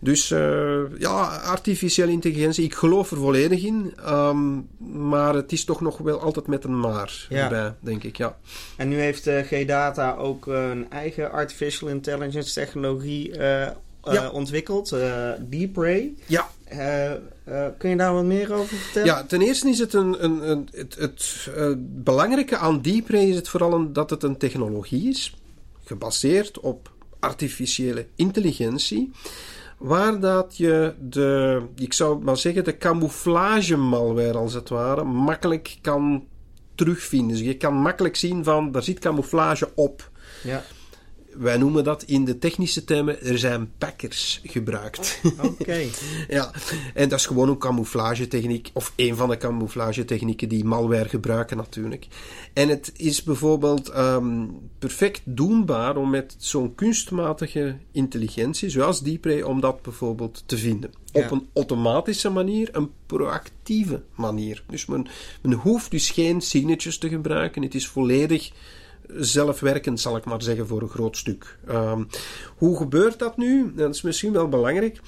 Dus 0.00 0.30
uh, 0.30 0.80
ja, 0.98 1.36
artificiële 1.36 2.12
intelligentie, 2.12 2.64
ik 2.64 2.74
geloof 2.74 3.10
er 3.10 3.16
volledig 3.16 3.62
in, 3.62 3.94
um, 4.08 4.68
maar 4.78 5.34
het 5.34 5.52
is 5.52 5.64
toch 5.64 5.80
nog 5.80 5.98
wel 5.98 6.20
altijd 6.20 6.46
met 6.46 6.64
een 6.64 6.80
maar 6.80 7.26
erbij, 7.30 7.74
denk 7.80 8.04
ik. 8.04 8.16
Ja. 8.16 8.38
En 8.76 8.88
nu 8.88 8.96
heeft 9.00 9.26
uh, 9.26 9.40
G-Data 9.40 10.14
ook 10.14 10.46
een 10.46 10.90
eigen 10.90 11.30
artificial 11.32 11.88
intelligence 11.88 12.52
technologie 12.52 13.28
uh, 13.28 13.68
ja. 14.02 14.30
ontwikkeld, 14.32 14.96
DeepRay. 15.38 16.14
Ja. 16.26 16.50
Uh, 16.72 17.12
kun 17.78 17.90
je 17.90 17.96
daar 17.96 18.12
wat 18.12 18.24
meer 18.24 18.52
over 18.52 18.76
vertellen? 18.76 19.08
Ja, 19.08 19.24
ten 19.24 19.40
eerste 19.40 19.68
is 19.68 19.78
het 19.78 19.92
een, 19.92 20.24
een, 20.24 20.50
een 20.50 20.68
het, 20.72 20.94
het 20.98 21.48
uh, 21.56 21.72
belangrijke 21.78 22.56
aan 22.56 22.82
DeepRay 22.82 23.24
is 23.24 23.36
het 23.36 23.48
vooral 23.48 23.92
dat 23.92 24.10
het 24.10 24.22
een 24.22 24.36
technologie 24.36 25.08
is, 25.08 25.36
gebaseerd 25.84 26.60
op 26.60 26.92
artificiële 27.18 28.06
intelligentie, 28.14 29.10
waar 29.78 30.20
dat 30.20 30.56
je 30.56 30.94
de, 31.00 31.62
ik 31.76 31.92
zou 31.92 32.24
maar 32.24 32.36
zeggen, 32.36 32.64
de 32.64 32.76
camouflage 32.76 33.76
malware 33.76 34.38
als 34.38 34.54
het 34.54 34.68
ware, 34.68 35.04
makkelijk 35.04 35.78
kan 35.80 36.24
terugvinden. 36.74 37.28
Dus 37.28 37.46
je 37.46 37.56
kan 37.56 37.74
makkelijk 37.74 38.16
zien 38.16 38.44
van, 38.44 38.72
daar 38.72 38.82
zit 38.82 38.98
camouflage 38.98 39.70
op. 39.74 40.10
Ja 40.42 40.62
wij 41.38 41.56
noemen 41.56 41.84
dat 41.84 42.02
in 42.02 42.24
de 42.24 42.38
technische 42.38 42.84
termen, 42.84 43.22
er 43.22 43.38
zijn 43.38 43.72
packers 43.78 44.40
gebruikt. 44.44 45.20
Oké. 45.42 45.84
ja, 46.28 46.50
en 46.94 47.08
dat 47.08 47.18
is 47.18 47.26
gewoon 47.26 47.48
een 47.48 47.58
camouflagetechniek, 47.58 48.70
of 48.72 48.92
een 48.96 49.16
van 49.16 49.28
de 49.28 49.36
camouflagetechnieken 49.36 50.48
die 50.48 50.64
malware 50.64 51.08
gebruiken 51.08 51.56
natuurlijk. 51.56 52.06
En 52.52 52.68
het 52.68 52.92
is 52.96 53.22
bijvoorbeeld 53.22 53.88
ehm, 53.88 54.46
perfect 54.78 55.20
doenbaar 55.24 55.96
om 55.96 56.10
met 56.10 56.34
zo'n 56.38 56.74
kunstmatige 56.74 57.76
intelligentie, 57.92 58.68
zoals 58.68 59.02
DeepRay, 59.02 59.42
om 59.42 59.60
dat 59.60 59.82
bijvoorbeeld 59.82 60.42
te 60.46 60.58
vinden. 60.58 60.90
Op 61.12 61.30
een 61.30 61.48
automatische 61.54 62.30
manier, 62.30 62.68
een 62.72 62.90
proactieve 63.06 64.02
manier. 64.14 64.62
Dus 64.66 64.86
men, 64.86 65.06
men 65.42 65.52
hoeft 65.52 65.90
dus 65.90 66.10
geen 66.10 66.40
signatures 66.40 66.98
te 66.98 67.08
gebruiken, 67.08 67.62
het 67.62 67.74
is 67.74 67.88
volledig 67.88 68.52
zelfwerkend, 69.16 70.00
zal 70.00 70.16
ik 70.16 70.24
maar 70.24 70.42
zeggen, 70.42 70.66
voor 70.66 70.82
een 70.82 70.88
groot 70.88 71.16
stuk. 71.16 71.58
Um, 71.68 72.06
hoe 72.56 72.76
gebeurt 72.76 73.18
dat 73.18 73.36
nu? 73.36 73.72
Dat 73.76 73.94
is 73.94 74.02
misschien 74.02 74.32
wel 74.32 74.48
belangrijk. 74.48 75.00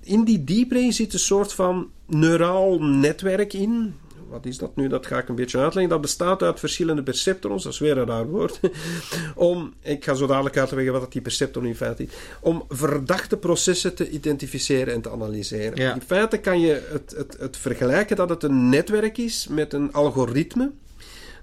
In 0.00 0.24
die 0.24 0.44
deep 0.44 0.92
zit 0.92 1.12
een 1.12 1.18
soort 1.18 1.52
van 1.52 1.90
neuraal 2.06 2.82
netwerk 2.82 3.52
in. 3.52 3.94
Wat 4.32 4.46
is 4.46 4.58
dat 4.58 4.76
nu? 4.76 4.88
Dat 4.88 5.06
ga 5.06 5.18
ik 5.18 5.28
een 5.28 5.34
beetje 5.34 5.58
uitleggen. 5.58 5.92
Dat 5.92 6.00
bestaat 6.00 6.42
uit 6.42 6.58
verschillende 6.58 7.02
perceptrons. 7.02 7.62
Dat 7.62 7.72
is 7.72 7.78
weer 7.78 7.98
een 7.98 8.06
raar 8.06 8.26
woord. 8.26 8.60
om, 9.34 9.74
ik 9.80 10.04
ga 10.04 10.14
zo 10.14 10.26
dadelijk 10.26 10.56
uitleggen 10.56 10.92
wat 10.92 11.12
die 11.12 11.20
perceptron 11.20 11.66
in 11.66 11.76
feite 11.76 12.02
is. 12.02 12.08
Om 12.40 12.64
verdachte 12.68 13.36
processen 13.36 13.94
te 13.94 14.10
identificeren 14.10 14.94
en 14.94 15.00
te 15.00 15.10
analyseren. 15.10 15.94
In 15.94 16.02
feite 16.06 16.38
kan 16.38 16.60
je 16.60 16.88
het, 16.90 17.14
het, 17.16 17.36
het 17.38 17.56
vergelijken 17.56 18.16
dat 18.16 18.28
het 18.28 18.42
een 18.42 18.68
netwerk 18.68 19.18
is 19.18 19.46
met 19.50 19.72
een 19.72 19.92
algoritme 19.92 20.70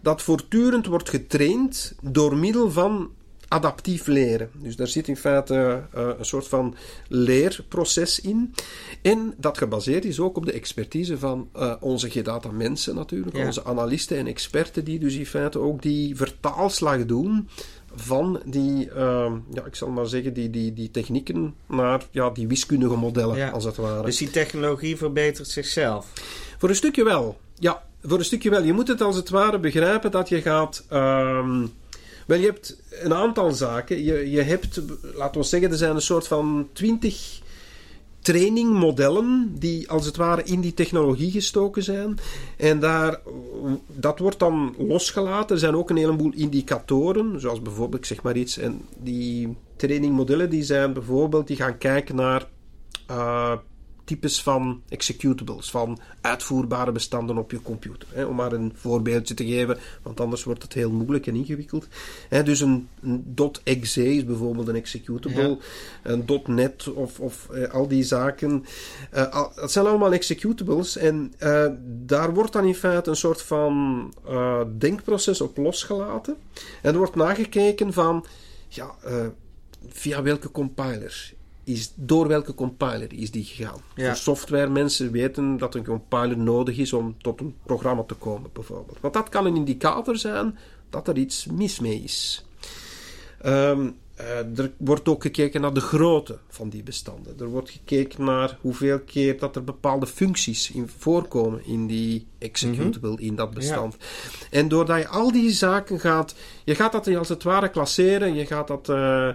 dat 0.01 0.21
voortdurend 0.21 0.85
wordt 0.85 1.09
getraind 1.09 1.95
door 2.01 2.37
middel 2.37 2.71
van 2.71 3.09
adaptief 3.49 4.07
leren. 4.07 4.49
Dus 4.53 4.75
daar 4.75 4.87
zit 4.87 5.07
in 5.07 5.17
feite 5.17 5.83
uh, 5.95 6.09
een 6.17 6.25
soort 6.25 6.47
van 6.47 6.75
leerproces 7.07 8.19
in. 8.19 8.53
En 9.01 9.33
dat 9.37 9.57
gebaseerd 9.57 10.05
is 10.05 10.19
ook 10.19 10.37
op 10.37 10.45
de 10.45 10.51
expertise 10.51 11.17
van 11.17 11.49
uh, 11.55 11.73
onze 11.79 12.09
gedata 12.09 12.51
mensen 12.51 12.95
natuurlijk, 12.95 13.37
onze 13.37 13.65
analisten 13.65 14.17
en 14.17 14.27
experten 14.27 14.83
die 14.83 14.99
dus 14.99 15.15
in 15.15 15.25
feite 15.25 15.59
ook 15.59 15.81
die 15.81 16.15
vertaalslag 16.15 17.05
doen 17.05 17.49
van 17.95 18.41
die, 18.45 18.89
uh, 18.89 19.31
ja, 19.53 19.65
ik 19.65 19.75
zal 19.75 19.89
maar 19.89 20.07
zeggen, 20.07 20.33
die, 20.33 20.49
die, 20.49 20.73
die 20.73 20.91
technieken 20.91 21.55
naar 21.67 22.05
ja, 22.11 22.29
die 22.29 22.47
wiskundige 22.47 22.95
modellen, 22.95 23.51
als 23.51 23.63
het 23.63 23.75
ware. 23.75 24.05
Dus 24.05 24.17
die 24.17 24.29
technologie 24.29 24.97
verbetert 24.97 25.47
zichzelf? 25.47 26.11
Voor 26.57 26.69
een 26.69 26.75
stukje 26.75 27.03
wel, 27.03 27.37
ja 27.55 27.87
voor 28.01 28.17
een 28.17 28.25
stukje 28.25 28.49
wel. 28.49 28.63
Je 28.63 28.73
moet 28.73 28.87
het 28.87 29.01
als 29.01 29.15
het 29.15 29.29
ware 29.29 29.59
begrijpen 29.59 30.11
dat 30.11 30.29
je 30.29 30.41
gaat. 30.41 30.85
Um, 30.93 31.71
wel, 32.27 32.37
je 32.37 32.45
hebt 32.45 32.81
een 32.89 33.13
aantal 33.13 33.51
zaken. 33.51 34.03
Je, 34.03 34.29
je 34.29 34.41
hebt, 34.41 34.81
laten 35.15 35.41
we 35.41 35.47
zeggen, 35.47 35.71
er 35.71 35.77
zijn 35.77 35.95
een 35.95 36.01
soort 36.01 36.27
van 36.27 36.67
twintig 36.73 37.41
trainingmodellen 38.19 39.55
die 39.59 39.89
als 39.89 40.05
het 40.05 40.15
ware 40.15 40.43
in 40.43 40.61
die 40.61 40.73
technologie 40.73 41.31
gestoken 41.31 41.83
zijn. 41.83 42.17
En 42.57 42.79
daar, 42.79 43.19
dat 43.87 44.19
wordt 44.19 44.39
dan 44.39 44.75
losgelaten. 44.77 45.55
Er 45.55 45.61
zijn 45.61 45.75
ook 45.75 45.89
een 45.89 45.97
heleboel 45.97 46.31
indicatoren, 46.35 47.39
zoals 47.39 47.61
bijvoorbeeld, 47.61 48.01
ik 48.01 48.07
zeg 48.07 48.21
maar 48.21 48.35
iets, 48.35 48.57
en 48.57 48.81
die 48.97 49.55
trainingmodellen 49.75 50.49
die 50.49 50.63
zijn 50.63 50.93
bijvoorbeeld, 50.93 51.47
die 51.47 51.55
gaan 51.55 51.77
kijken 51.77 52.15
naar 52.15 52.47
uh, 53.11 53.53
types 54.09 54.41
van 54.41 54.81
executables, 54.89 55.71
van 55.71 55.99
uitvoerbare 56.21 56.91
bestanden 56.91 57.37
op 57.37 57.51
je 57.51 57.61
computer. 57.61 58.07
Hè, 58.11 58.25
om 58.25 58.35
maar 58.35 58.51
een 58.51 58.71
voorbeeldje 58.75 59.33
te 59.33 59.45
geven, 59.45 59.77
want 60.01 60.19
anders 60.19 60.43
wordt 60.43 60.63
het 60.63 60.73
heel 60.73 60.91
moeilijk 60.91 61.27
en 61.27 61.35
ingewikkeld. 61.35 61.87
Hè, 62.29 62.43
dus 62.43 62.59
een, 62.59 62.87
een 63.01 63.35
.exe 63.63 64.15
is 64.15 64.25
bijvoorbeeld 64.25 64.67
een 64.67 64.75
executable, 64.75 65.57
een 66.03 66.25
.net 66.45 66.93
of, 66.93 67.19
of 67.19 67.49
eh, 67.49 67.73
al 67.73 67.87
die 67.87 68.03
zaken. 68.03 68.65
Uh, 69.13 69.47
dat 69.55 69.71
zijn 69.71 69.85
allemaal 69.85 70.13
executables 70.13 70.97
en 70.97 71.33
uh, 71.39 71.65
daar 71.83 72.33
wordt 72.33 72.53
dan 72.53 72.65
in 72.65 72.75
feite 72.75 73.09
een 73.09 73.15
soort 73.15 73.41
van 73.41 74.13
denkproces 74.77 75.41
op 75.41 75.57
losgelaten. 75.57 76.35
En 76.81 76.91
er 76.91 76.97
wordt 76.97 77.15
nagekeken 77.15 77.93
van, 77.93 78.25
ja, 78.67 78.95
via 79.87 80.21
welke 80.21 80.51
compiler 80.51 81.37
is 81.69 81.93
door 81.95 82.27
welke 82.27 82.53
compiler 82.53 83.13
is 83.13 83.31
die 83.31 83.43
gegaan. 83.43 83.81
Ja. 83.95 84.05
Voor 84.05 84.15
software 84.15 84.69
mensen 84.69 85.11
weten 85.11 85.57
dat 85.57 85.75
een 85.75 85.85
compiler 85.85 86.38
nodig 86.38 86.77
is 86.77 86.93
om 86.93 87.15
tot 87.21 87.39
een 87.39 87.55
programma 87.65 88.03
te 88.03 88.13
komen, 88.15 88.49
bijvoorbeeld. 88.53 88.97
Want 89.01 89.13
dat 89.13 89.29
kan 89.29 89.45
een 89.45 89.55
indicator 89.55 90.17
zijn 90.17 90.57
dat 90.89 91.07
er 91.07 91.17
iets 91.17 91.45
mis 91.45 91.79
mee 91.79 92.01
is. 92.03 92.45
Um, 93.45 93.95
er 94.55 94.71
wordt 94.77 95.07
ook 95.07 95.21
gekeken 95.21 95.61
naar 95.61 95.73
de 95.73 95.79
grootte 95.79 96.38
van 96.47 96.69
die 96.69 96.83
bestanden. 96.83 97.39
Er 97.39 97.47
wordt 97.47 97.69
gekeken 97.69 98.23
naar 98.23 98.57
hoeveel 98.61 98.99
keer 98.99 99.39
dat 99.39 99.55
er 99.55 99.63
bepaalde 99.63 100.07
functies 100.07 100.71
in 100.71 100.89
voorkomen 100.97 101.65
in 101.65 101.88
die 101.88 102.27
executable, 102.38 103.11
mhm. 103.11 103.21
in 103.21 103.35
dat 103.35 103.53
bestand. 103.53 103.97
En 104.51 104.67
doordat 104.67 104.97
je 104.97 105.07
al 105.07 105.31
die 105.31 105.51
zaken 105.51 105.99
gaat... 105.99 106.35
Je 106.63 106.75
gaat 106.75 106.91
dat 106.91 107.15
als 107.15 107.29
het 107.29 107.43
ware 107.43 107.69
klasseren. 107.69 108.33
Je 108.33 108.45
gaat 108.45 108.67
dat... 108.67 108.89
Uh, 108.89 109.29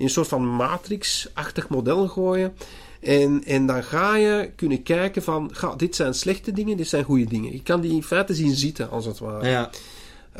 in 0.00 0.06
een 0.06 0.12
soort 0.12 0.28
van 0.28 0.56
matrix-achtig 0.56 1.68
model 1.68 2.08
gooien. 2.08 2.54
En, 3.00 3.44
en 3.44 3.66
dan 3.66 3.84
ga 3.84 4.16
je 4.16 4.50
kunnen 4.56 4.82
kijken 4.82 5.22
van, 5.22 5.50
ga, 5.52 5.74
dit 5.74 5.96
zijn 5.96 6.14
slechte 6.14 6.52
dingen, 6.52 6.76
dit 6.76 6.88
zijn 6.88 7.04
goede 7.04 7.24
dingen. 7.24 7.52
Je 7.52 7.62
kan 7.62 7.80
die 7.80 7.92
in 7.92 8.02
feite 8.02 8.34
zien 8.34 8.54
zitten, 8.54 8.90
als 8.90 9.04
het 9.04 9.18
ware. 9.18 9.48
Ja. 9.48 9.70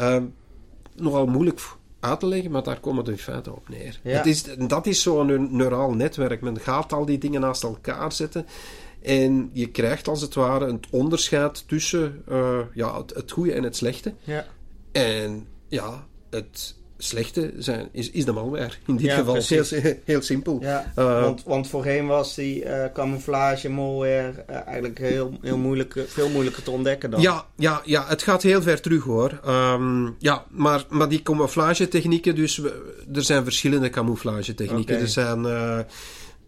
Uh, 0.01 0.23
nogal 0.97 1.27
moeilijk 1.27 1.61
uit 2.01 2.21
te 2.21 2.27
leggen, 2.27 2.51
maar 2.51 2.63
daar 2.63 2.81
komen 2.81 3.05
de 3.05 3.11
in 3.11 3.19
feite 3.19 3.53
op 3.53 3.69
neer. 3.69 4.01
Het 4.03 4.27
is, 4.27 4.45
dat 4.59 4.87
is 4.87 5.03
zo'n 5.03 5.57
neuraal 5.57 5.93
netwerk. 5.93 6.41
Men 6.41 6.61
gaat 6.61 6.93
al 6.93 7.05
die 7.05 7.19
dingen 7.19 7.41
naast 7.41 7.63
elkaar 7.63 8.13
zetten. 8.13 8.47
En 9.03 9.51
je 9.53 9.71
krijgt 9.71 10.09
als 10.09 10.21
het 10.21 10.35
ware 10.35 10.67
een 10.67 10.81
onderscheid 10.91 11.69
tussen 11.69 12.23
uh, 12.29 12.59
ja, 12.75 12.99
het, 12.99 13.15
het 13.15 13.31
goede 13.31 13.53
en 13.53 13.63
het 13.63 13.77
slechte. 13.77 14.15
Ja. 14.23 14.47
En 14.93 15.47
ja, 15.69 16.07
het 16.31 16.75
slechte 17.03 17.53
zijn, 17.59 17.89
is, 17.93 18.11
is 18.11 18.25
de 18.25 18.33
malware. 18.33 18.71
In 18.87 18.97
dit 18.97 19.07
Ja, 19.07 19.17
geval 19.17 19.33
precies. 19.33 19.71
heel, 19.71 19.95
heel 20.05 20.23
simpel. 20.23 20.59
Ja, 20.61 20.93
Eh, 20.95 21.21
want, 21.23 21.43
want 21.45 21.69
voorheen 21.69 22.07
was 22.07 22.35
die 22.35 22.65
eh, 22.65 22.93
camouflage, 22.93 23.69
malware 23.69 24.45
eh, 24.47 24.57
eigenlijk 24.67 24.99
heel, 24.99 25.39
heel 25.41 25.57
moeilijk, 25.59 26.05
veel 26.07 26.29
moeilijker 26.29 26.63
te 26.63 26.71
ontdekken 26.71 27.11
dan. 27.11 27.21
Ja, 27.21 27.47
ja, 27.57 27.83
ja, 27.85 28.05
het 28.09 28.23
gaat 28.23 28.43
heel 28.43 28.63
ver 28.63 28.81
terug 28.81 29.03
hoor. 29.05 29.41
Ehm, 29.45 30.09
ja, 30.19 30.45
maar, 30.51 30.85
maar 30.89 31.09
die 31.09 31.23
camouflagetechnieken, 31.23 32.35
dus 32.35 32.57
we- 32.57 33.05
er 33.13 33.23
zijn 33.23 33.45
verschillende 33.45 33.91
camouflagetechnieken. 33.91 34.95
Oké. 34.95 35.03
Er 35.05 35.09
zijn 35.09 35.47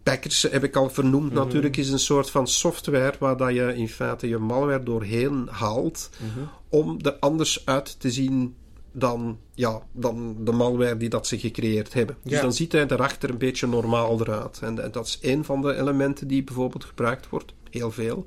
packers, 0.03 0.41
heb 0.51 0.63
ik 0.63 0.75
al 0.75 0.89
vernoemd 0.89 1.31
Mhm. 1.33 1.35
natuurlijk, 1.43 1.77
is 1.77 1.89
een 1.89 1.99
soort 1.99 2.29
van 2.29 2.47
software 2.47 3.13
waar 3.19 3.37
dat 3.37 3.53
je 3.53 3.73
in 3.75 3.89
feite 3.89 4.27
je 4.27 4.37
malware 4.37 4.83
doorheen 4.83 5.47
haalt 5.51 6.09
Mhm. 6.19 6.45
om 6.69 6.97
er 7.01 7.15
anders 7.19 7.61
uit 7.65 7.99
te 7.99 8.11
zien 8.11 8.55
dan, 8.93 9.39
ja, 9.53 9.81
dan 9.91 10.35
de 10.39 10.51
malware 10.51 10.97
die 10.97 11.09
dat 11.09 11.27
ze 11.27 11.39
gecreëerd 11.39 11.93
hebben. 11.93 12.17
Dus 12.23 12.31
Ja. 12.33 12.41
dan 12.41 12.53
ziet 12.53 12.71
hij 12.71 12.85
erachter 12.87 13.29
een 13.29 13.37
beetje 13.37 13.67
normaal 13.67 14.19
eruit. 14.19 14.59
En, 14.61 14.83
en 14.83 14.91
dat 14.91 15.05
is 15.07 15.19
een 15.21 15.43
van 15.45 15.61
de 15.61 15.75
elementen 15.75 16.27
die 16.27 16.43
bijvoorbeeld 16.43 16.83
gebruikt 16.85 17.29
wordt. 17.29 17.53
Heel 17.69 17.91
veel. 17.91 18.25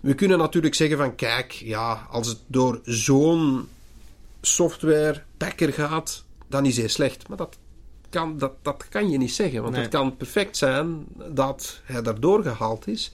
We 0.00 0.14
kunnen 0.14 0.38
natuurlijk 0.38 0.74
zeggen 0.74 0.96
van 0.98 1.14
kijk, 1.14 1.52
ja, 1.52 2.06
als 2.10 2.26
het 2.28 2.38
door 2.46 2.80
zo'n 2.84 3.68
software 4.40 5.22
packer 5.36 5.72
gaat, 5.72 6.24
dan 6.48 6.66
is 6.66 6.76
hij 6.76 6.88
slecht. 6.88 7.28
Maar 7.28 7.36
dat 7.36 7.58
kan, 8.08 8.38
dat, 8.38 8.52
dat 8.62 8.88
kan 8.88 9.10
je 9.10 9.18
niet 9.18 9.32
zeggen. 9.32 9.60
Want 9.62 9.72
Nee. 9.74 9.82
het 9.82 9.90
kan 9.92 10.16
perfect 10.16 10.56
zijn 10.56 11.04
dat 11.32 11.80
hij 11.84 12.02
daardoor 12.02 12.42
gehaald 12.42 12.86
is. 12.88 13.12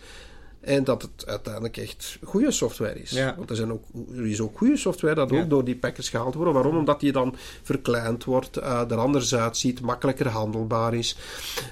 En 0.60 0.84
dat 0.84 1.02
het 1.02 1.26
uiteindelijk 1.26 1.76
echt 1.76 2.18
goede 2.22 2.50
software 2.50 3.00
is. 3.02 3.10
Ja. 3.10 3.34
Want 3.36 3.50
er, 3.50 3.56
zijn 3.56 3.72
ook, 3.72 3.84
er 4.16 4.26
is 4.26 4.40
ook 4.40 4.58
goede 4.58 4.76
software 4.76 5.14
dat 5.14 5.30
Ja. 5.30 5.40
ook 5.42 5.50
door 5.50 5.64
die 5.64 5.76
packers 5.76 6.08
gehaald 6.08 6.34
wordt. 6.34 6.52
Waarom? 6.52 6.76
Omdat 6.76 7.00
die 7.00 7.12
dan 7.12 7.34
verkleind 7.62 8.24
wordt, 8.24 8.56
eh, 8.56 8.90
er 8.90 8.96
anders 8.96 9.34
uitziet, 9.34 9.80
makkelijker 9.80 10.28
handelbaar 10.28 10.94
is. 10.94 11.16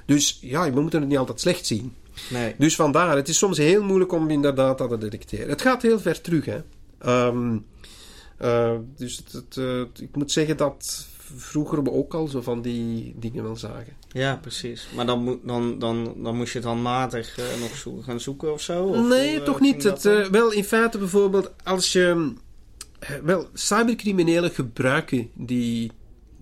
Dus 0.07 0.38
ja, 0.41 0.73
we 0.73 0.81
moeten 0.81 1.00
het 1.00 1.09
niet 1.09 1.19
altijd 1.19 1.41
slecht 1.41 1.67
zien. 1.67 1.95
Nee. 2.31 2.55
Dus 2.59 2.75
vandaar, 2.75 3.17
het 3.17 3.29
is 3.29 3.38
soms 3.38 3.59
heel 3.59 3.83
moeilijk 3.83 4.12
om 4.12 4.31
inderdaad 4.31 4.79
dat 4.79 4.88
te 4.88 4.99
detecteren. 4.99 5.49
Het 5.49 5.62
gaat 5.62 5.83
heel 5.83 6.00
ver 6.00 6.21
terug, 6.21 6.45
hè. 6.45 6.61
Ehm, 6.99 7.57
eh, 8.37 8.73
dus 8.97 9.17
het, 9.17 9.55
het, 9.55 10.00
ik 10.00 10.17
moet 10.17 10.33
zeggen 10.33 10.57
dat 10.57 11.07
vroeger 11.37 11.83
we 11.83 11.90
ook 11.90 12.14
al 12.14 12.26
zo 12.28 12.43
van 12.43 12.62
die 12.62 13.14
dingen 13.19 13.43
wel 13.43 13.57
zagen. 13.57 13.93
Ja, 14.12 14.37
precies. 14.37 14.88
Maar 14.97 15.07
dan, 15.07 15.23
moet, 15.25 15.38
dan, 15.45 15.78
dan, 15.78 16.14
dan 16.23 16.37
moest 16.37 16.52
je 16.52 16.59
het 16.59 16.66
handmatig 16.66 17.38
eh, 17.38 17.45
nog 17.61 17.76
zo- 17.76 18.00
gaan 18.02 18.21
zoeken 18.21 18.52
of 18.52 18.61
zo? 18.61 18.85
Of 18.85 19.09
nee, 19.09 19.31
hoe, 19.31 19.38
eh, 19.38 19.45
toch 19.45 19.61
niet. 19.61 19.83
Het, 19.83 20.04
eh, 20.04 20.26
wel, 20.26 20.52
in 20.52 20.64
feite 20.64 20.99
bijvoorbeeld, 20.99 21.52
als 21.64 21.93
je... 21.93 22.33
Wel, 23.23 23.49
cybercriminelen 23.52 24.50
gebruiken 24.50 25.31
die 25.35 25.90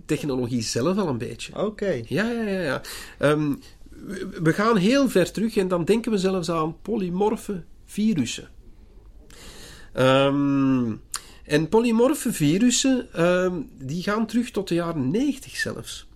technologie 0.07 0.63
zelf 0.63 0.99
al 0.99 1.09
een 1.09 1.19
beetje. 1.19 1.65
Oké. 1.65 2.01
Ja, 2.07 2.31
ja, 2.31 2.43
ja. 2.43 2.61
ja. 2.61 2.81
Ehm, 3.19 3.55
we- 4.43 4.53
gaan 4.53 4.77
heel 4.77 5.09
ver 5.09 5.33
terug 5.33 5.57
en 5.57 5.69
dan 5.69 5.85
denken 5.85 6.13
we 6.13 6.19
zelfs 6.19 6.51
aan 6.51 6.77
polymorfe 6.83 7.65
virussen. 7.85 8.49
Ehm, 9.93 10.93
en 11.43 11.69
polymorfe 11.69 12.33
virussen, 12.33 13.09
ehm, 13.13 13.53
die 13.79 14.03
gaan 14.03 14.27
terug 14.27 14.51
tot 14.51 14.69
de 14.69 14.75
jaren 14.75 15.11
90 15.11 15.57
zelfs. 15.57 16.07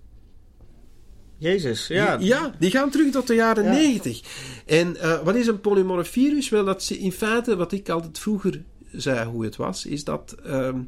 Jezus, 1.39 1.87
ja. 1.87 2.17
Ja, 2.21 2.55
die 2.59 2.71
gaan 2.71 2.91
terug 2.91 3.13
tot 3.13 3.27
de 3.27 3.35
jaren 3.35 3.65
Ja. 3.65 3.71
90. 3.73 4.21
En 4.67 4.97
eh, 4.97 5.23
wat 5.23 5.35
is 5.35 5.47
een 5.47 5.61
polymorf 5.61 6.09
virus? 6.09 6.49
Wel, 6.49 6.65
dat 6.65 6.83
ze 6.83 6.99
in 6.99 7.13
feite, 7.13 7.57
wat 7.57 7.73
ik 7.73 7.89
altijd 7.89 8.19
vroeger 8.19 8.63
zei 8.93 9.25
hoe 9.29 9.45
het 9.45 9.57
was, 9.57 9.87
is 9.87 10.05
dat. 10.05 10.35
ehm, 10.45 10.79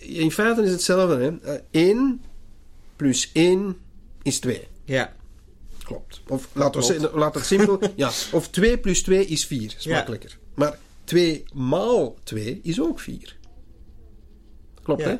in 0.00 0.30
feite 0.30 0.62
is 0.62 0.70
hetzelfde. 0.70 1.16
Hè? 1.42 1.54
Eh, 1.54 1.60
1 1.70 2.22
plus 2.96 3.30
1 3.32 3.76
is 4.22 4.38
2. 4.40 4.68
Ja. 4.84 5.12
Klopt. 5.82 6.22
Of 6.28 6.48
laten 6.52 7.00
we 7.00 7.10
laat 7.14 7.34
het 7.34 7.44
simpel. 7.46 7.78
ja, 7.96 8.10
of 8.32 8.48
2 8.48 8.78
plus 8.78 9.02
2 9.02 9.26
is 9.26 9.46
4. 9.46 9.74
Is 9.78 9.84
Ja. 9.84 9.94
makkelijker. 9.96 10.38
Maar 10.54 10.78
2 11.04 11.44
maal 11.54 12.16
2 12.22 12.60
is 12.62 12.80
ook 12.80 13.00
4. 13.00 13.36
Klopt, 14.82 15.02
Ja. 15.02 15.08
hè? 15.08 15.16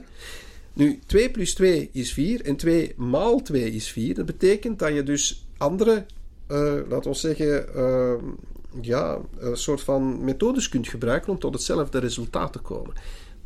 Nu, 0.73 0.99
2 1.07 1.31
plus 1.31 1.55
2 1.55 1.89
is 1.93 2.13
4 2.13 2.45
en 2.45 2.57
2 2.57 2.93
maal 2.97 3.43
2 3.43 3.71
is 3.71 3.91
4. 3.91 4.15
Dat 4.15 4.27
betekent 4.27 4.79
dat 4.79 4.95
je 4.95 5.03
dus 5.03 5.47
andere, 5.57 6.07
eh 6.47 6.77
laten 6.89 7.11
we 7.11 7.17
zeggen, 7.17 7.75
eh, 7.75 8.15
ja, 8.81 9.19
een 9.39 9.57
soort 9.57 9.81
van 9.81 10.25
methodes 10.25 10.69
kunt 10.69 10.89
gebruiken 10.89 11.33
om 11.33 11.39
tot 11.39 11.55
hetzelfde 11.55 11.99
resultaat 11.99 12.53
te 12.53 12.59
komen. 12.59 12.95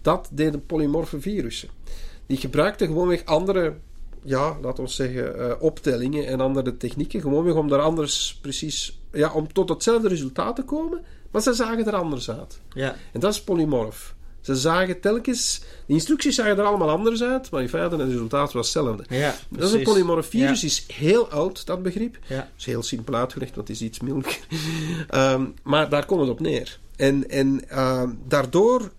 Dat 0.03 0.29
deden 0.33 0.67
polymorfe 0.67 1.21
virussen. 1.21 1.69
Die 2.27 2.37
gebruikten 2.37 2.87
gewoonweg 2.87 3.25
andere, 3.25 3.75
ja, 4.25 4.59
laten 4.63 4.85
we 4.85 4.91
zeggen, 4.91 5.39
eh, 5.39 5.63
optellingen 5.63 6.27
en 6.27 6.41
andere 6.41 6.77
technieken. 6.77 7.21
Gewoonweg 7.21 7.55
om 7.55 7.69
daar 7.69 7.81
anders 7.81 8.39
precies, 8.43 9.01
ja, 9.13 9.33
om 9.33 9.53
tot 9.53 9.69
hetzelfde 9.69 10.09
resultaat 10.09 10.57
te 10.57 10.63
komen. 10.63 11.05
Maar 11.31 11.43
ze 11.43 11.53
zagen 11.53 11.87
er 11.87 11.95
anders 11.95 12.31
uit. 12.31 12.61
Ja. 12.75 12.97
En 13.13 13.21
dat 13.21 13.33
is 13.33 13.43
polymorf. 13.43 14.15
Ze 14.41 14.57
zagen 14.57 15.01
telkens, 15.01 15.61
de 15.87 15.93
instructies 15.93 16.35
zagen 16.35 16.59
er 16.59 16.65
allemaal 16.65 16.91
anders 16.91 17.23
uit, 17.23 17.51
maar 17.51 17.63
in 17.63 17.69
feite 17.69 17.97
het 17.97 18.09
resultaat 18.11 18.53
was 18.53 18.73
hetzelfde. 18.75 19.05
Ja, 19.09 19.35
Dat 19.51 19.69
is 19.69 19.73
een 19.75 19.83
polymorf 19.83 20.27
virus, 20.29 20.61
Ja. 20.61 20.67
is 20.67 20.85
heel 20.93 21.29
oud, 21.31 21.67
dat 21.67 21.83
begrip. 21.83 22.19
Ja. 22.27 22.49
is 22.59 22.65
heel 22.65 22.83
simpel 22.83 23.15
uitgelegd, 23.15 23.55
want 23.55 23.69
het 23.69 23.77
is 23.77 23.83
iets 23.83 24.01
milder. 24.01 24.39
Ehm, 25.09 25.45
maar 25.63 25.89
daar 25.89 26.07
komt 26.07 26.21
het 26.21 26.31
op 26.31 26.41
neer. 26.41 26.79
En, 26.97 27.31
en 27.31 27.69
ehm, 27.69 28.11
daardoor 28.29 28.91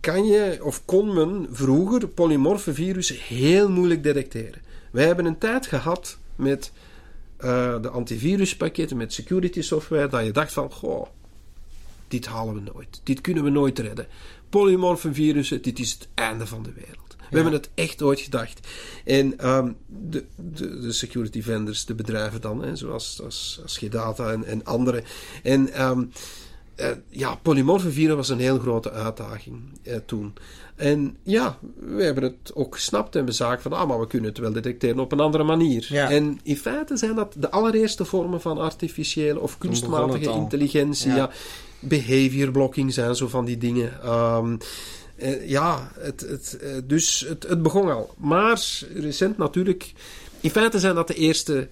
kan 0.00 0.26
je, 0.26 0.58
of 0.62 0.84
kon 0.84 1.14
men 1.14 1.46
vroeger 1.50 2.08
polymorfe 2.08 2.74
virussen 2.74 3.16
heel 3.16 3.70
moeilijk 3.70 4.02
detecteren. 4.02 4.60
Wij 4.92 5.06
hebben 5.06 5.24
een 5.24 5.38
tijd 5.38 5.66
gehad 5.66 6.18
met 6.36 6.72
eh, 7.36 7.82
de 7.82 7.88
antiviruspakketten, 7.88 8.96
met 8.96 9.12
security 9.12 9.62
software, 9.62 10.08
dat 10.08 10.24
je 10.24 10.30
dacht 10.32 10.52
van, 10.52 10.72
goh, 10.72 11.06
dit 12.16 12.26
halen 12.26 12.54
we 12.54 12.70
nooit. 12.72 13.00
Dit 13.02 13.20
kunnen 13.20 13.44
we 13.44 13.50
nooit 13.50 13.78
redden. 13.78 14.06
Polymorfe 14.48 15.14
virussen, 15.14 15.62
dit 15.62 15.78
is 15.78 15.92
het 15.92 16.08
einde 16.14 16.46
van 16.46 16.62
de 16.62 16.72
wereld. 16.72 17.16
We 17.30 17.36
hebben 17.36 17.52
het 17.52 17.70
echt 17.74 18.02
ooit 18.02 18.20
gedacht. 18.20 18.66
En 19.04 19.38
ehm, 19.38 19.72
de, 19.86 20.24
de, 20.36 20.80
de 20.80 20.92
security 20.92 21.42
vendors, 21.42 21.84
de 21.84 21.94
bedrijven 21.94 22.40
dan, 22.40 22.62
hè, 22.62 22.76
zoals 22.76 23.20
als, 23.22 23.60
als 23.62 23.78
Gedata 23.78 24.32
en, 24.32 24.44
en 24.44 24.64
andere. 24.64 25.02
En 25.42 25.72
ehm, 25.72 26.04
eh, 26.74 26.90
ja, 27.08 27.34
polymorfe 27.34 27.90
virussen 27.90 28.16
was 28.16 28.28
een 28.28 28.38
heel 28.38 28.58
grote 28.58 28.90
uitdaging 28.90 29.56
eh, 29.82 29.96
toen. 30.06 30.34
En 30.76 31.16
ja, 31.22 31.58
we 31.78 32.02
hebben 32.02 32.22
het 32.22 32.54
ook 32.54 32.74
gesnapt 32.74 33.16
en 33.16 33.24
we 33.24 33.32
zagen 33.32 33.62
van, 33.62 33.72
ah, 33.72 33.88
maar 33.88 34.00
we 34.00 34.06
kunnen 34.06 34.28
het 34.28 34.38
wel 34.38 34.52
detecteren 34.52 34.98
op 34.98 35.12
een 35.12 35.20
andere 35.20 35.44
manier. 35.44 35.86
Ja. 35.88 36.10
En 36.10 36.40
in 36.42 36.56
feite 36.56 36.96
zijn 36.96 37.14
dat 37.14 37.34
de 37.38 37.50
allereerste 37.50 38.04
vormen 38.04 38.40
van 38.40 38.58
artificiële 38.58 39.40
of 39.40 39.58
kunstmatige 39.58 40.30
intelligentie. 40.30 41.10
Ja. 41.10 41.16
Ja. 41.16 41.30
Behavior 41.80 42.50
blocking 42.50 42.92
zijn 42.94 43.14
zo 43.16 43.28
van 43.28 43.44
die 43.44 43.58
dingen. 43.58 44.02
Ehm, 44.02 44.56
eh, 45.16 45.48
ja, 45.48 45.90
het, 45.98 46.20
het, 46.20 46.58
eh, 46.60 46.70
dus 46.84 47.24
het, 47.28 47.42
het 47.48 47.62
begon 47.62 47.90
al. 47.90 48.14
Maar 48.18 48.62
recent 48.94 49.38
natuurlijk. 49.38 49.92
In 50.40 50.50
feite 50.50 50.78
zijn 50.78 50.94
dat 50.94 51.06
de 51.08 51.14
eerste. 51.14 51.68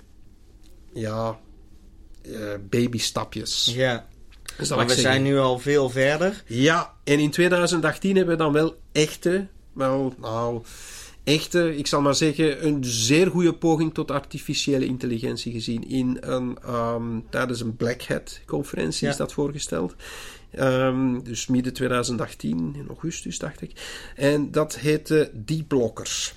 Ja. 0.93 1.39
eh, 2.23 2.33
babystapjes. 2.71 3.73
Ja. 3.75 4.07
Dus 4.57 4.69
dat 4.69 4.77
Maar 4.79 4.87
we 4.87 4.93
zeggen. 4.95 5.13
zijn 5.13 5.25
nu 5.25 5.39
al 5.39 5.59
veel 5.59 5.91
verder. 5.91 6.43
Ja, 6.47 6.95
en 7.05 7.19
in 7.19 7.31
2018 7.31 8.17
hebben 8.17 8.37
we 8.37 8.43
dan 8.43 8.53
wel 8.53 8.77
echte. 8.93 9.47
Wel, 9.73 10.15
nou. 10.21 10.63
Echte, 11.25 11.77
ik 11.77 11.87
zal 11.87 12.01
maar 12.01 12.15
zeggen, 12.15 12.67
een 12.67 12.85
zeer 12.85 13.31
goede 13.31 13.55
poging 13.55 13.95
tot 13.95 14.11
artificiële 14.11 14.87
intelligentie 14.87 15.53
gezien. 15.53 15.89
In 15.89 16.17
een, 16.21 16.59
ehm, 16.63 17.21
tijdens 17.31 17.61
een 17.61 17.77
Black 17.77 18.03
Hat-conferentie 18.03 19.05
Ja. 19.07 19.13
is 19.13 19.17
dat 19.19 19.33
voorgesteld. 19.33 19.95
Ehm, 20.51 21.21
dus 21.23 21.47
midden 21.47 21.73
2018, 21.73 22.75
in 22.77 22.89
augustus 22.89 23.39
dacht 23.39 23.61
ik. 23.61 23.71
En 24.17 24.51
dat 24.51 24.79
heette 24.79 25.31
Deep 25.35 25.69
Blockers. 25.69 26.35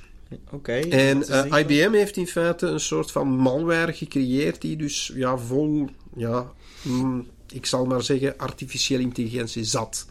Oké. 0.52 0.74
En 0.74 1.20
is 1.22 1.28
eh? 1.28 1.60
IBM 1.60 1.94
heeft 1.94 2.18
in 2.18 2.28
feite 2.28 2.68
een 2.68 2.80
soort 2.80 3.12
van 3.12 3.28
malware 3.28 3.94
gecreëerd 3.94 4.62
die 4.62 4.76
dus 4.78 5.12
ja, 5.16 5.38
vol, 5.38 5.90
ja, 6.16 6.52
mm, 6.82 7.28
ik 7.50 7.66
zal 7.66 7.86
maar 7.86 8.04
zeggen, 8.04 8.38
artificiële 8.38 9.02
intelligentie 9.02 9.64
zat. 9.64 10.06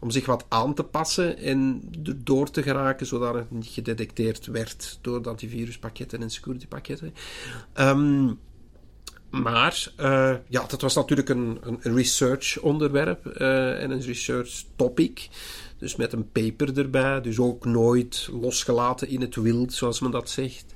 Om 0.00 0.10
zich 0.10 0.26
wat 0.26 0.44
aan 0.48 0.74
te 0.74 0.82
passen 0.82 1.38
en 1.38 1.82
door 2.16 2.50
te 2.50 2.62
geraken 2.62 3.06
zodat 3.06 3.34
het 3.34 3.50
niet 3.50 3.66
gedetecteerd 3.66 4.46
werd 4.46 4.98
door 5.00 5.22
de 5.22 5.28
antiviruspakketten 5.28 6.22
en 6.22 6.30
securitypakketten. 6.30 7.14
Ehm, 7.72 8.32
maar 9.30 9.92
eh, 9.96 10.34
ja, 10.48 10.64
dat 10.68 10.80
was 10.80 10.94
natuurlijk 10.94 11.28
een, 11.28 11.58
een, 11.62 11.78
een 11.80 11.94
research 11.94 12.58
onderwerp 12.58 13.26
eh, 13.26 13.82
en 13.82 13.90
een 13.90 14.02
research 14.02 14.64
topic. 14.76 15.28
Dus 15.78 15.96
met 15.96 16.12
een 16.12 16.30
paper 16.30 16.78
erbij, 16.78 17.20
dus 17.20 17.38
ook 17.38 17.64
nooit 17.64 18.28
losgelaten 18.40 19.08
in 19.08 19.20
het 19.20 19.34
wild, 19.34 19.72
zoals 19.72 20.00
men 20.00 20.10
dat 20.10 20.30
zegt. 20.30 20.74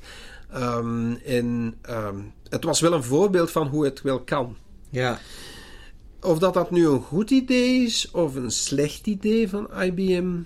Ehm, 0.51 1.13
en 1.13 1.75
ehm, 1.83 2.19
het 2.49 2.65
was 2.65 2.81
wel 2.81 2.93
een 2.93 3.03
voorbeeld 3.03 3.51
van 3.51 3.67
hoe 3.67 3.85
het 3.85 4.03
wel 4.03 4.21
kan. 4.21 4.57
Ja. 4.91 5.19
Of 6.23 6.39
dat 6.39 6.55
dat 6.55 6.71
nu 6.71 6.87
een 6.87 7.01
goed 7.01 7.31
idee 7.31 7.83
is 7.83 8.11
of 8.11 8.35
een 8.35 8.51
slecht 8.51 9.07
idee 9.07 9.49
van 9.49 9.71
IBM, 9.83 10.37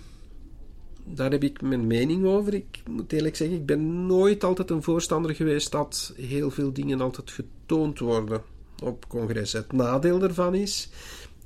daar 1.04 1.30
heb 1.30 1.42
ik 1.42 1.62
mijn 1.62 1.86
mening 1.86 2.24
over. 2.24 2.54
Ik 2.54 2.82
moet 2.90 3.12
eerlijk 3.12 3.36
zeggen, 3.36 3.56
ik 3.56 3.66
ben 3.66 4.06
nooit 4.06 4.44
altijd 4.44 4.70
een 4.70 4.82
voorstander 4.82 5.34
geweest 5.34 5.72
dat 5.72 6.12
heel 6.16 6.50
veel 6.50 6.72
dingen 6.72 7.00
altijd 7.00 7.30
getoond 7.30 7.98
worden 7.98 8.42
op 8.82 9.08
congres. 9.08 9.52
Het 9.52 9.72
nadeel 9.72 10.18
daarvan 10.18 10.54
is, 10.54 10.88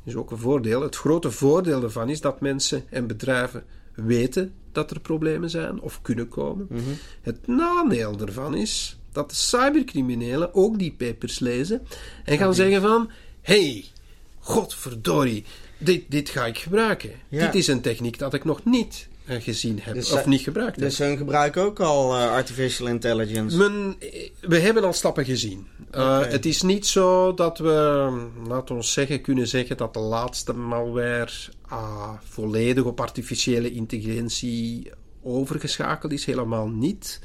is 0.05 0.15
ook 0.15 0.31
een 0.31 0.39
voordeel. 0.39 0.83
Het 0.83 0.97
grote 0.97 1.31
voordeel 1.31 1.81
daarvan 1.81 2.09
is 2.09 2.21
dat 2.21 2.41
mensen 2.41 2.85
en 2.91 3.07
bedrijven 3.07 3.65
weten 3.95 4.53
dat 4.73 4.91
er 4.91 5.01
problemen 5.01 5.51
zijn 5.51 5.81
of 5.81 6.03
kunnen 6.03 6.29
komen. 6.29 6.67
Mhm. 6.71 6.81
Het 7.23 7.47
nadeel 7.47 8.17
daarvan 8.17 8.55
is 8.55 8.99
dat 9.13 9.31
de 9.31 9.37
cybercriminelen 9.37 10.55
ook 10.55 10.79
die 10.79 10.95
papers 10.99 11.39
lezen 11.39 11.83
en 12.25 12.39
gaan 12.39 12.55
zeggen 12.55 12.81
van... 12.81 13.11
hey, 13.41 13.85
godverdorie, 14.49 15.45
dit, 15.79 16.05
dit 16.09 16.29
ga 16.29 16.47
ik 16.47 16.59
gebruiken. 16.59 17.11
Ja. 17.29 17.45
Dit 17.45 17.55
is 17.55 17.67
een 17.67 17.81
techniek 17.81 18.19
dat 18.19 18.35
ik 18.35 18.45
nog 18.45 18.65
niet 18.65 19.09
eh, 19.25 19.43
gezien 19.43 19.79
heb 19.83 19.95
Dus 19.95 20.13
of 20.13 20.27
niet 20.27 20.41
gebruikt 20.41 20.77
heb. 20.77 20.85
Dus 20.85 20.99
hun 20.99 21.17
gebruiken 21.17 21.63
ook 21.63 21.81
al 21.81 22.15
eh, 22.15 22.31
artificial 22.31 22.89
intelligence. 22.89 23.57
Men, 23.57 23.97
we 24.41 24.59
hebben 24.59 24.85
al 24.85 24.93
stappen 24.93 25.25
gezien. 25.25 25.67
Uh. 25.95 26.21
Het 26.21 26.47
is 26.47 26.63
niet 26.63 26.87
zo 26.87 27.35
dat 27.35 27.59
we, 27.59 28.11
laten 28.47 28.77
we 28.77 28.83
zeggen, 28.83 29.21
kunnen 29.21 29.49
zeggen 29.49 29.77
dat 29.77 29.95
de 29.95 30.01
laatste 30.01 30.53
malware 30.53 31.33
ah, 31.69 32.13
volledig 32.29 32.85
op 32.85 33.01
artificiële 33.01 33.73
intelligentie 33.73 34.91
overgeschakeld 35.23 36.13
is. 36.13 36.25
Helemaal 36.25 36.69
niet. 36.69 37.21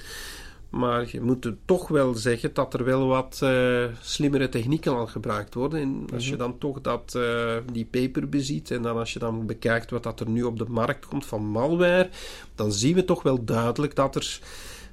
Maar 0.74 1.08
je 1.12 1.22
moet 1.22 1.46
er 1.46 1.58
toch 1.66 1.88
wel 1.88 2.14
zeggen 2.14 2.54
dat 2.54 2.74
er 2.74 2.84
wel 2.84 3.08
wat 3.08 3.40
eh, 3.44 3.86
slimmere 4.02 4.50
technieken 4.50 4.96
al 4.96 5.08
gebruikt 5.08 5.54
worden. 5.54 5.82
En 5.82 6.06
als 6.14 6.30
je 6.30 6.36
dan 6.36 6.58
toch 6.58 6.82
dat, 6.82 7.16
eh, 7.16 7.58
die 7.72 7.86
paper 7.86 8.30
beziet 8.30 8.72
en 8.72 8.82
dan 8.82 8.98
als 8.98 9.14
je 9.14 9.20
dan 9.20 9.46
bekijkt 9.46 9.92
wat 9.92 10.04
dat 10.04 10.20
er 10.20 10.30
nu 10.30 10.44
op 10.44 10.58
de 10.58 10.66
markt 10.68 11.06
komt 11.06 11.26
van 11.26 11.46
malware, 11.46 12.10
dan 12.56 12.72
zien 12.72 12.96
we 12.96 13.06
toch 13.06 13.24
wel 13.24 13.44
duidelijk 13.44 13.96
dat 13.96 14.16
er 14.16 14.40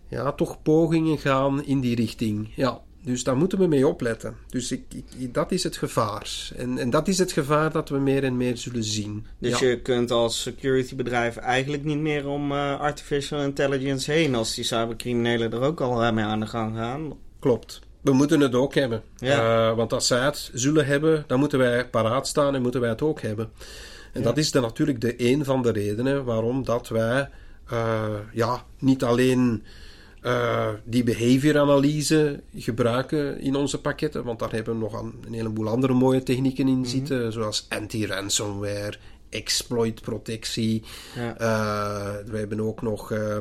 ja, 0.09 0.33
toch 0.33 0.63
pogingen 0.63 1.19
gaan 1.19 1.65
in 1.65 1.81
die 1.81 1.95
richting. 1.95 2.53
Ja, 2.55 2.81
dus 3.03 3.25
daar 3.25 3.37
moeten 3.37 3.59
we 3.59 3.67
mee 3.67 3.87
opletten. 3.87 4.37
Dus 4.49 4.73
ik, 4.73 4.83
ik- 5.19 5.35
dat 5.35 5.53
is 5.53 5.63
het 5.63 5.77
gevaar. 5.77 6.51
En, 6.57 6.79
en 6.79 6.91
dat 6.91 7.09
is 7.09 7.19
het 7.19 7.33
gevaar 7.33 7.73
dat 7.73 7.89
we 7.89 7.99
meer 7.99 8.25
en 8.25 8.37
meer 8.37 8.57
zullen 8.57 8.85
zien. 8.85 9.27
Dus 9.39 9.59
ja. 9.59 9.69
je 9.69 9.81
kunt 9.81 10.11
als 10.11 10.43
securitybedrijf 10.43 11.37
eigenlijk 11.37 11.85
niet 11.85 11.99
meer 11.99 12.27
om 12.29 12.53
eh, 12.53 12.81
artificial 12.81 13.41
intelligence 13.43 14.13
heen 14.13 14.35
als 14.35 14.55
die 14.55 14.65
cybercriminelen 14.65 15.53
er 15.53 15.61
ook 15.61 15.81
al 15.81 16.03
eh, 16.03 16.13
mee 16.13 16.25
aan 16.25 16.41
de 16.41 16.47
gang 16.47 16.77
gaan. 16.77 17.13
Klopt. 17.39 17.81
We 18.01 18.13
moeten 18.13 18.41
het 18.41 18.55
ook 18.55 18.75
hebben. 18.75 19.03
Ja. 19.17 19.69
Eh, 19.71 19.77
want 19.77 19.93
als 19.93 20.07
zij 20.07 20.21
het 20.25 20.51
zullen 20.55 20.87
hebben, 20.87 21.25
dan 21.27 21.39
moeten 21.39 21.59
wij 21.59 21.89
paraat 21.89 22.29
staan 22.29 22.55
en 22.55 22.63
moeten 22.63 22.81
wij 22.81 22.91
het 22.91 23.03
ook 23.03 23.21
hebben. 23.21 23.51
En 24.13 24.21
Ja. 24.21 24.27
dat 24.27 24.37
is 24.39 24.51
natuurlijk 24.53 25.01
de 25.01 25.15
een 25.31 25.45
van 25.45 25.63
de 25.63 25.71
redenen 25.73 26.25
waarom 26.25 26.65
dat 26.65 26.89
wij 26.89 27.29
ja, 28.33 28.65
niet 28.79 29.05
alleen 29.05 29.63
eh, 30.21 30.69
die 30.85 31.05
behavioranalyse 31.05 32.41
gebruiken 32.55 33.41
in 33.41 33.55
onze 33.55 33.81
pakketten, 33.81 34.25
want 34.25 34.39
daar 34.39 34.53
hebben 34.53 34.75
we 34.75 34.81
nog 34.81 35.01
een, 35.01 35.15
een 35.27 35.33
heleboel 35.33 35.69
andere 35.69 35.93
mooie 35.93 36.23
technieken 36.23 36.69
in 36.69 36.87
zitten, 36.87 37.33
zoals 37.33 37.67
anti-ransomware, 37.69 38.97
exploit 39.29 40.01
protectie. 40.01 40.83
Ja. 41.15 41.37
Eh, 41.39 42.27
we 42.27 42.39
hebben 42.39 42.61
ook 42.61 42.83
nog, 42.83 43.13
eh, 43.13 43.37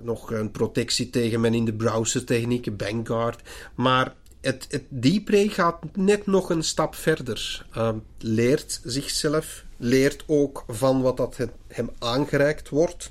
nog 0.00 0.30
een 0.30 0.50
protectie 0.50 1.10
tegen 1.10 1.40
men 1.40 1.54
in 1.54 1.64
de 1.64 1.74
browsertechnieken, 1.74 2.74
Vanguard. 2.78 3.40
Maar 3.74 4.14
het, 4.40 4.66
het 4.68 4.84
Deepray 4.88 5.48
gaat 5.48 5.78
net 5.96 6.26
nog 6.26 6.50
een 6.50 6.64
stap 6.64 6.94
verder. 6.94 7.66
Eh, 7.72 7.90
leert 8.18 8.80
zichzelf, 8.84 9.64
leert 9.76 10.24
ook 10.26 10.64
van 10.68 11.02
wat 11.02 11.16
dat 11.16 11.36
hem 11.68 11.90
aangereikt 11.98 12.68
wordt 12.68 13.10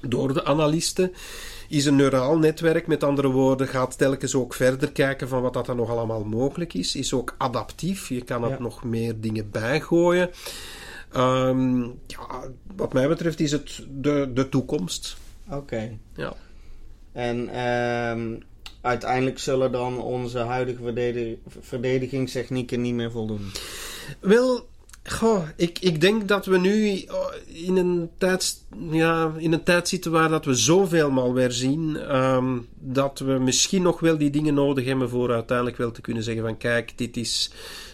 door 0.00 0.34
de 0.34 0.44
analisten. 0.44 1.12
Is 1.68 1.84
een 1.84 1.96
neuraal 1.96 2.38
netwerk, 2.38 2.86
met 2.86 3.04
andere 3.04 3.28
woorden, 3.28 3.68
gaat 3.68 3.98
telkens 3.98 4.34
ook 4.34 4.54
verder 4.54 4.92
kijken 4.92 5.28
van 5.28 5.42
wat 5.42 5.52
dat 5.52 5.68
er 5.68 5.74
nog 5.74 5.90
allemaal 5.90 6.24
mogelijk 6.24 6.74
is. 6.74 6.96
Is 6.96 7.12
ook 7.12 7.34
adaptief, 7.38 8.08
je 8.08 8.22
kan 8.24 8.44
er 8.44 8.50
Ja. 8.50 8.58
nog 8.60 8.84
meer 8.84 9.20
dingen 9.20 9.50
bijgooien. 9.50 10.30
Ehm, 11.12 11.80
ja, 12.06 12.42
wat 12.76 12.92
mij 12.92 13.08
betreft 13.08 13.40
is 13.40 13.52
het 13.52 13.86
de, 13.90 14.30
de 14.34 14.48
toekomst. 14.48 15.16
Oké. 15.50 15.98
Ja. 16.14 16.34
En 17.12 17.48
ehm, 17.48 18.40
uiteindelijk 18.80 19.38
zullen 19.38 19.72
dan 19.72 20.00
onze 20.02 20.38
huidige 20.38 20.82
verdedig- 20.82 21.36
verdedigingstechnieken 21.60 22.80
niet 22.80 22.94
meer 22.94 23.10
voldoen. 23.10 23.50
Wel, 24.20 24.68
goh, 25.06 25.42
ik, 25.56 25.78
ik 25.78 26.00
denk 26.00 26.28
dat 26.28 26.46
we 26.46 26.58
nu 26.58 27.04
oh, 27.08 27.32
in 27.46 27.76
een, 27.76 28.10
tijd, 28.18 28.64
ja, 28.90 29.32
in 29.36 29.52
een 29.52 29.62
tijd 29.62 29.88
zitten 29.88 30.10
waar 30.10 30.28
dat 30.28 30.44
we 30.44 30.54
zoveel 30.54 31.10
malware 31.10 31.50
zien, 31.50 31.96
ehm, 31.96 32.58
dat 32.78 33.18
we 33.18 33.32
misschien 33.32 33.82
nog 33.82 34.00
wel 34.00 34.18
die 34.18 34.30
dingen 34.30 34.54
nodig 34.54 34.84
hebben 34.84 35.08
voor 35.08 35.32
uiteindelijk 35.32 35.76
wel 35.76 35.90
te 35.90 36.00
kunnen 36.00 36.22
zeggen 36.22 36.42
van 36.42 36.56
kijk, 36.56 36.98
dit 36.98 37.16
is 37.16 37.50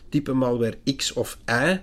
type 0.08 0.32
malware 0.32 0.78
X 0.96 1.12
of 1.12 1.38
Y. 1.46 1.80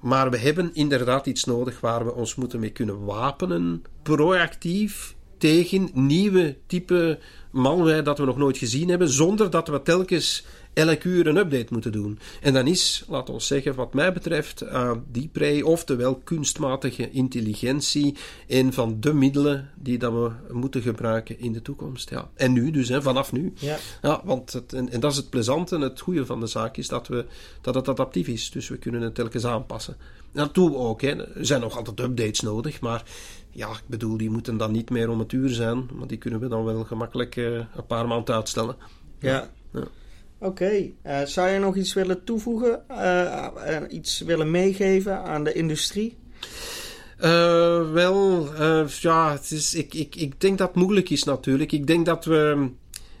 Maar 0.00 0.30
we 0.30 0.38
hebben 0.38 0.70
inderdaad 0.74 1.26
iets 1.26 1.44
nodig 1.44 1.80
waar 1.80 2.04
we 2.04 2.14
ons 2.14 2.34
moeten 2.34 2.60
mee 2.60 2.70
kunnen 2.70 3.04
wapenen, 3.04 3.84
proactief 4.02 5.14
tegen 5.38 5.90
nieuwe 5.92 6.56
type 6.66 7.18
malware 7.50 8.02
dat 8.02 8.18
we 8.18 8.24
nog 8.24 8.36
nooit 8.36 8.58
gezien 8.58 8.88
hebben, 8.88 9.08
zonder 9.08 9.50
dat 9.50 9.68
we 9.68 9.82
telkens 9.82 10.44
elk 10.88 11.04
uur 11.04 11.26
een 11.26 11.36
update 11.36 11.66
moeten 11.70 11.92
doen. 11.92 12.18
En 12.40 12.52
dan 12.52 12.66
is, 12.66 13.04
laten 13.08 13.34
we 13.34 13.40
zeggen, 13.40 13.74
wat 13.74 13.94
mij 13.94 14.12
betreft, 14.12 14.62
uh, 14.62 14.92
Deepray, 15.10 15.60
oftewel 15.60 16.14
kunstmatige 16.14 17.10
intelligentie, 17.10 18.16
een 18.46 18.72
van 18.72 18.96
de 19.00 19.12
middelen 19.12 19.70
die 19.74 19.98
dat 19.98 20.12
we 20.12 20.30
moeten 20.52 20.82
gebruiken 20.82 21.38
in 21.38 21.52
de 21.52 21.62
toekomst. 21.62 22.10
Ja. 22.10 22.30
En 22.34 22.52
nu 22.52 22.70
dus, 22.70 22.88
hè, 22.88 23.02
vanaf 23.02 23.32
nu. 23.32 23.52
Ja. 23.58 23.76
Ja, 24.02 24.20
want 24.24 24.52
het, 24.52 24.72
en, 24.72 24.90
en 24.90 25.00
dat 25.00 25.10
is 25.10 25.16
het 25.16 25.30
plezante 25.30 25.74
en 25.74 25.80
het 25.80 26.00
goede 26.00 26.26
van 26.26 26.40
de 26.40 26.46
zaak 26.46 26.76
is 26.76 26.88
dat, 26.88 27.08
we, 27.08 27.24
dat 27.60 27.74
het 27.74 27.88
adaptief 27.88 28.26
is. 28.26 28.50
Dus 28.50 28.68
we 28.68 28.76
kunnen 28.76 29.00
het 29.00 29.14
telkens 29.14 29.44
aanpassen. 29.44 29.96
En 30.32 30.42
dat 30.44 30.54
doen 30.54 30.70
we 30.70 30.76
ook. 30.76 31.00
Hè. 31.00 31.08
Er 31.38 31.46
zijn 31.46 31.60
nog 31.60 31.76
altijd 31.76 32.00
updates 32.00 32.40
nodig, 32.40 32.80
maar 32.80 33.04
ja, 33.50 33.70
ik 33.70 33.82
bedoel, 33.86 34.16
die 34.16 34.30
moeten 34.30 34.56
dan 34.56 34.72
niet 34.72 34.90
meer 34.90 35.10
om 35.10 35.18
het 35.18 35.32
uur 35.32 35.48
zijn. 35.48 35.88
Maar 35.94 36.06
die 36.06 36.18
kunnen 36.18 36.40
we 36.40 36.48
dan 36.48 36.64
wel 36.64 36.84
gemakkelijk 36.84 37.36
uh, 37.36 37.46
een 37.54 37.86
paar 37.86 38.06
maanden 38.06 38.34
uitstellen. 38.34 38.76
Ja. 39.18 39.50
Ja. 39.72 39.86
Oké. 40.40 40.90
Uh, 41.06 41.22
zou 41.24 41.48
je 41.48 41.58
nog 41.58 41.76
iets 41.76 41.94
willen 41.94 42.24
toevoegen? 42.24 42.82
Uh, 42.90 43.46
iets 43.88 44.20
willen 44.20 44.50
meegeven 44.50 45.22
aan 45.22 45.44
de 45.44 45.52
industrie? 45.52 46.18
Uh, 47.20 47.90
wel, 47.90 48.48
ja, 49.00 49.32
het 49.32 49.50
is, 49.50 49.74
ik, 49.74 49.94
ik, 49.94 50.16
ik 50.16 50.40
denk 50.40 50.58
dat 50.58 50.68
het 50.68 50.76
moeilijk 50.76 51.10
is 51.10 51.24
natuurlijk. 51.24 51.72
Ik 51.72 51.86
denk 51.86 52.06
dat 52.06 52.24
we, 52.24 52.68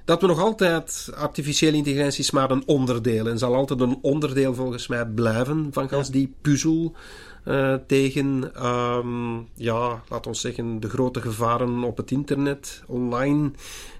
dat 0.04 0.20
we 0.20 0.26
nog 0.26 0.40
altijd 0.40 1.10
artificiële 1.14 1.76
intelligentie 1.76 2.20
is 2.20 2.30
maar 2.30 2.50
een 2.50 2.66
onderdeel. 2.66 3.26
En 3.26 3.38
zal 3.38 3.54
altijd 3.54 3.80
een 3.80 3.98
onderdeel 4.02 4.54
volgens 4.54 4.86
mij 4.86 5.06
blijven 5.06 5.68
van 5.72 5.88
gans 5.88 6.06
ja. 6.06 6.12
die 6.12 6.34
puzzel. 6.40 6.94
Uh, 7.44 7.74
tegen, 7.86 8.52
um, 8.66 9.48
ja, 9.54 10.02
laten 10.08 10.30
we 10.30 10.36
zeggen, 10.36 10.80
de 10.80 10.88
grote 10.88 11.20
gevaren 11.20 11.82
op 11.82 11.96
het 11.96 12.10
internet, 12.10 12.82
online 12.86 13.50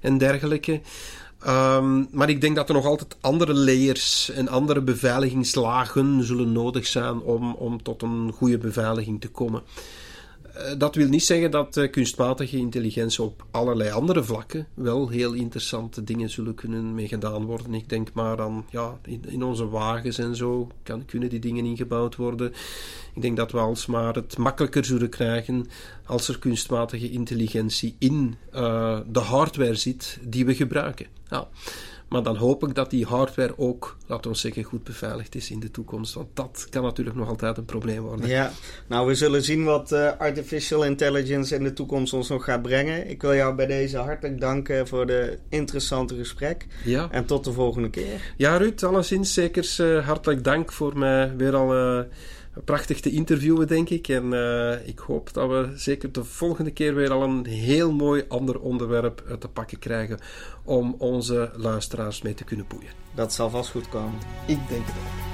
en 0.00 0.18
dergelijke. 0.18 0.80
Um, 1.46 2.08
maar 2.12 2.28
ik 2.28 2.40
denk 2.40 2.56
dat 2.56 2.68
er 2.68 2.74
nog 2.74 2.86
altijd 2.86 3.16
andere 3.20 3.54
layers 3.54 4.30
en 4.30 4.48
andere 4.48 4.80
beveiligingslagen 4.80 6.24
zullen 6.24 6.52
nodig 6.52 6.86
zijn 6.86 7.20
om, 7.20 7.54
om 7.54 7.82
tot 7.82 8.02
een 8.02 8.32
goede 8.32 8.58
beveiliging 8.58 9.20
te 9.20 9.28
komen. 9.28 9.62
Uh, 10.56 10.78
dat 10.78 10.94
wil 10.94 11.08
niet 11.08 11.24
zeggen 11.24 11.50
dat 11.50 11.76
uh, 11.76 11.90
kunstmatige 11.90 12.56
intelligentie 12.56 13.22
op 13.22 13.44
allerlei 13.50 13.90
andere 13.90 14.24
vlakken 14.24 14.66
wel 14.74 15.08
heel 15.08 15.32
interessante 15.32 16.04
dingen 16.04 16.30
zullen 16.30 16.54
kunnen 16.54 16.94
mee 16.94 17.08
gedaan 17.08 17.44
worden. 17.44 17.74
Ik 17.74 17.88
denk 17.88 18.12
maar 18.12 18.40
aan 18.40 18.64
ja, 18.70 18.98
in, 19.04 19.24
in 19.26 19.42
onze 19.42 19.68
wagens 19.68 20.18
en 20.18 20.36
zo 20.36 20.68
kan, 20.82 21.04
kunnen 21.04 21.28
die 21.28 21.38
dingen 21.38 21.64
ingebouwd 21.64 22.16
worden. 22.16 22.52
Ik 23.14 23.22
denk 23.22 23.36
dat 23.36 23.52
we 23.52 23.58
alsmaar 23.58 24.14
het 24.14 24.38
makkelijker 24.38 24.84
zullen 24.84 25.08
krijgen 25.08 25.66
als 26.04 26.28
er 26.28 26.38
kunstmatige 26.38 27.10
intelligentie 27.10 27.96
in 27.98 28.36
uh, 28.54 28.98
de 29.06 29.20
hardware 29.20 29.74
zit 29.74 30.18
die 30.22 30.46
we 30.46 30.54
gebruiken. 30.54 31.06
Ja. 31.30 31.48
Maar 32.10 32.22
dan 32.22 32.36
hoop 32.36 32.68
ik 32.68 32.74
dat 32.74 32.90
die 32.90 33.04
hardware 33.04 33.58
ook, 33.58 33.96
laten 34.06 34.30
we 34.30 34.36
zeggen, 34.36 34.62
goed 34.62 34.84
beveiligd 34.84 35.34
is 35.34 35.50
in 35.50 35.60
de 35.60 35.70
toekomst. 35.70 36.14
Want 36.14 36.28
dat 36.34 36.66
kan 36.70 36.82
natuurlijk 36.82 37.16
nog 37.16 37.28
altijd 37.28 37.56
een 37.56 37.64
probleem 37.64 38.00
worden. 38.00 38.28
Ja, 38.28 38.52
nou 38.86 39.06
we 39.06 39.14
zullen 39.14 39.42
zien 39.42 39.64
wat 39.64 39.92
uh, 39.92 40.10
artificial 40.18 40.84
intelligence 40.84 41.54
in 41.54 41.62
de 41.62 41.72
toekomst 41.72 42.12
ons 42.12 42.28
nog 42.28 42.44
gaat 42.44 42.62
brengen. 42.62 43.10
Ik 43.10 43.22
wil 43.22 43.34
jou 43.34 43.54
bij 43.54 43.66
deze 43.66 43.96
hartelijk 43.96 44.40
danken 44.40 44.88
voor 44.88 45.06
de 45.06 45.38
interessante 45.48 46.14
gesprek. 46.14 46.66
Ja. 46.84 47.08
En 47.10 47.24
tot 47.24 47.44
de 47.44 47.52
volgende 47.52 47.90
keer. 47.90 48.32
Ja, 48.36 48.56
Ruud, 48.56 48.82
alleszins 48.82 49.34
zeker 49.34 49.76
uh, 49.80 50.06
hartelijk 50.06 50.44
dank 50.44 50.72
voor 50.72 50.98
mij 50.98 51.36
weer 51.36 51.56
al 51.56 51.98
uh, 51.98 52.04
prachtig 52.64 53.00
te 53.00 53.10
interviewen, 53.10 53.66
denk 53.66 53.88
ik. 53.88 54.08
En 54.08 54.32
uh, 54.32 54.88
ik 54.88 54.98
hoop 54.98 55.32
dat 55.32 55.48
we 55.48 55.72
zeker 55.74 56.12
de 56.12 56.24
volgende 56.24 56.70
keer 56.70 56.94
weer 56.94 57.10
al 57.10 57.22
een 57.22 57.46
heel 57.46 57.92
mooi 57.92 58.24
ander 58.28 58.60
onderwerp 58.60 59.36
te 59.38 59.48
pakken 59.48 59.78
krijgen 59.78 60.18
om 60.64 60.94
onze 60.98 61.50
luisteraars 61.56 62.22
mee 62.22 62.34
te 62.34 62.44
kunnen 62.44 62.66
boeien. 62.68 62.92
Dat 63.14 63.32
zal 63.32 63.50
vast 63.50 63.70
goed 63.70 63.88
komen. 63.88 64.18
Ik 64.46 64.58
denk 64.68 64.86
het 64.86 64.94
ook. 64.94 65.30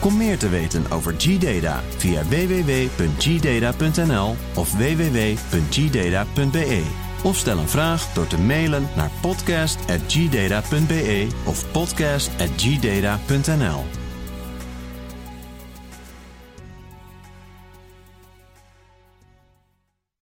Kom 0.00 0.16
meer 0.16 0.38
te 0.38 0.48
weten 0.48 0.90
over 0.90 1.14
G-Data 1.18 1.82
via 1.96 2.24
www.gdata.nl 2.24 4.36
of 4.54 4.72
www.gdata.be. 4.72 6.82
Of 7.24 7.36
stel 7.36 7.58
een 7.58 7.68
vraag 7.68 8.12
door 8.12 8.26
te 8.26 8.38
mailen 8.38 8.88
naar 8.96 9.10
podcast.gdata.be 9.20 11.26
of 11.46 11.72
podcast.gdata.nl. 11.72 13.84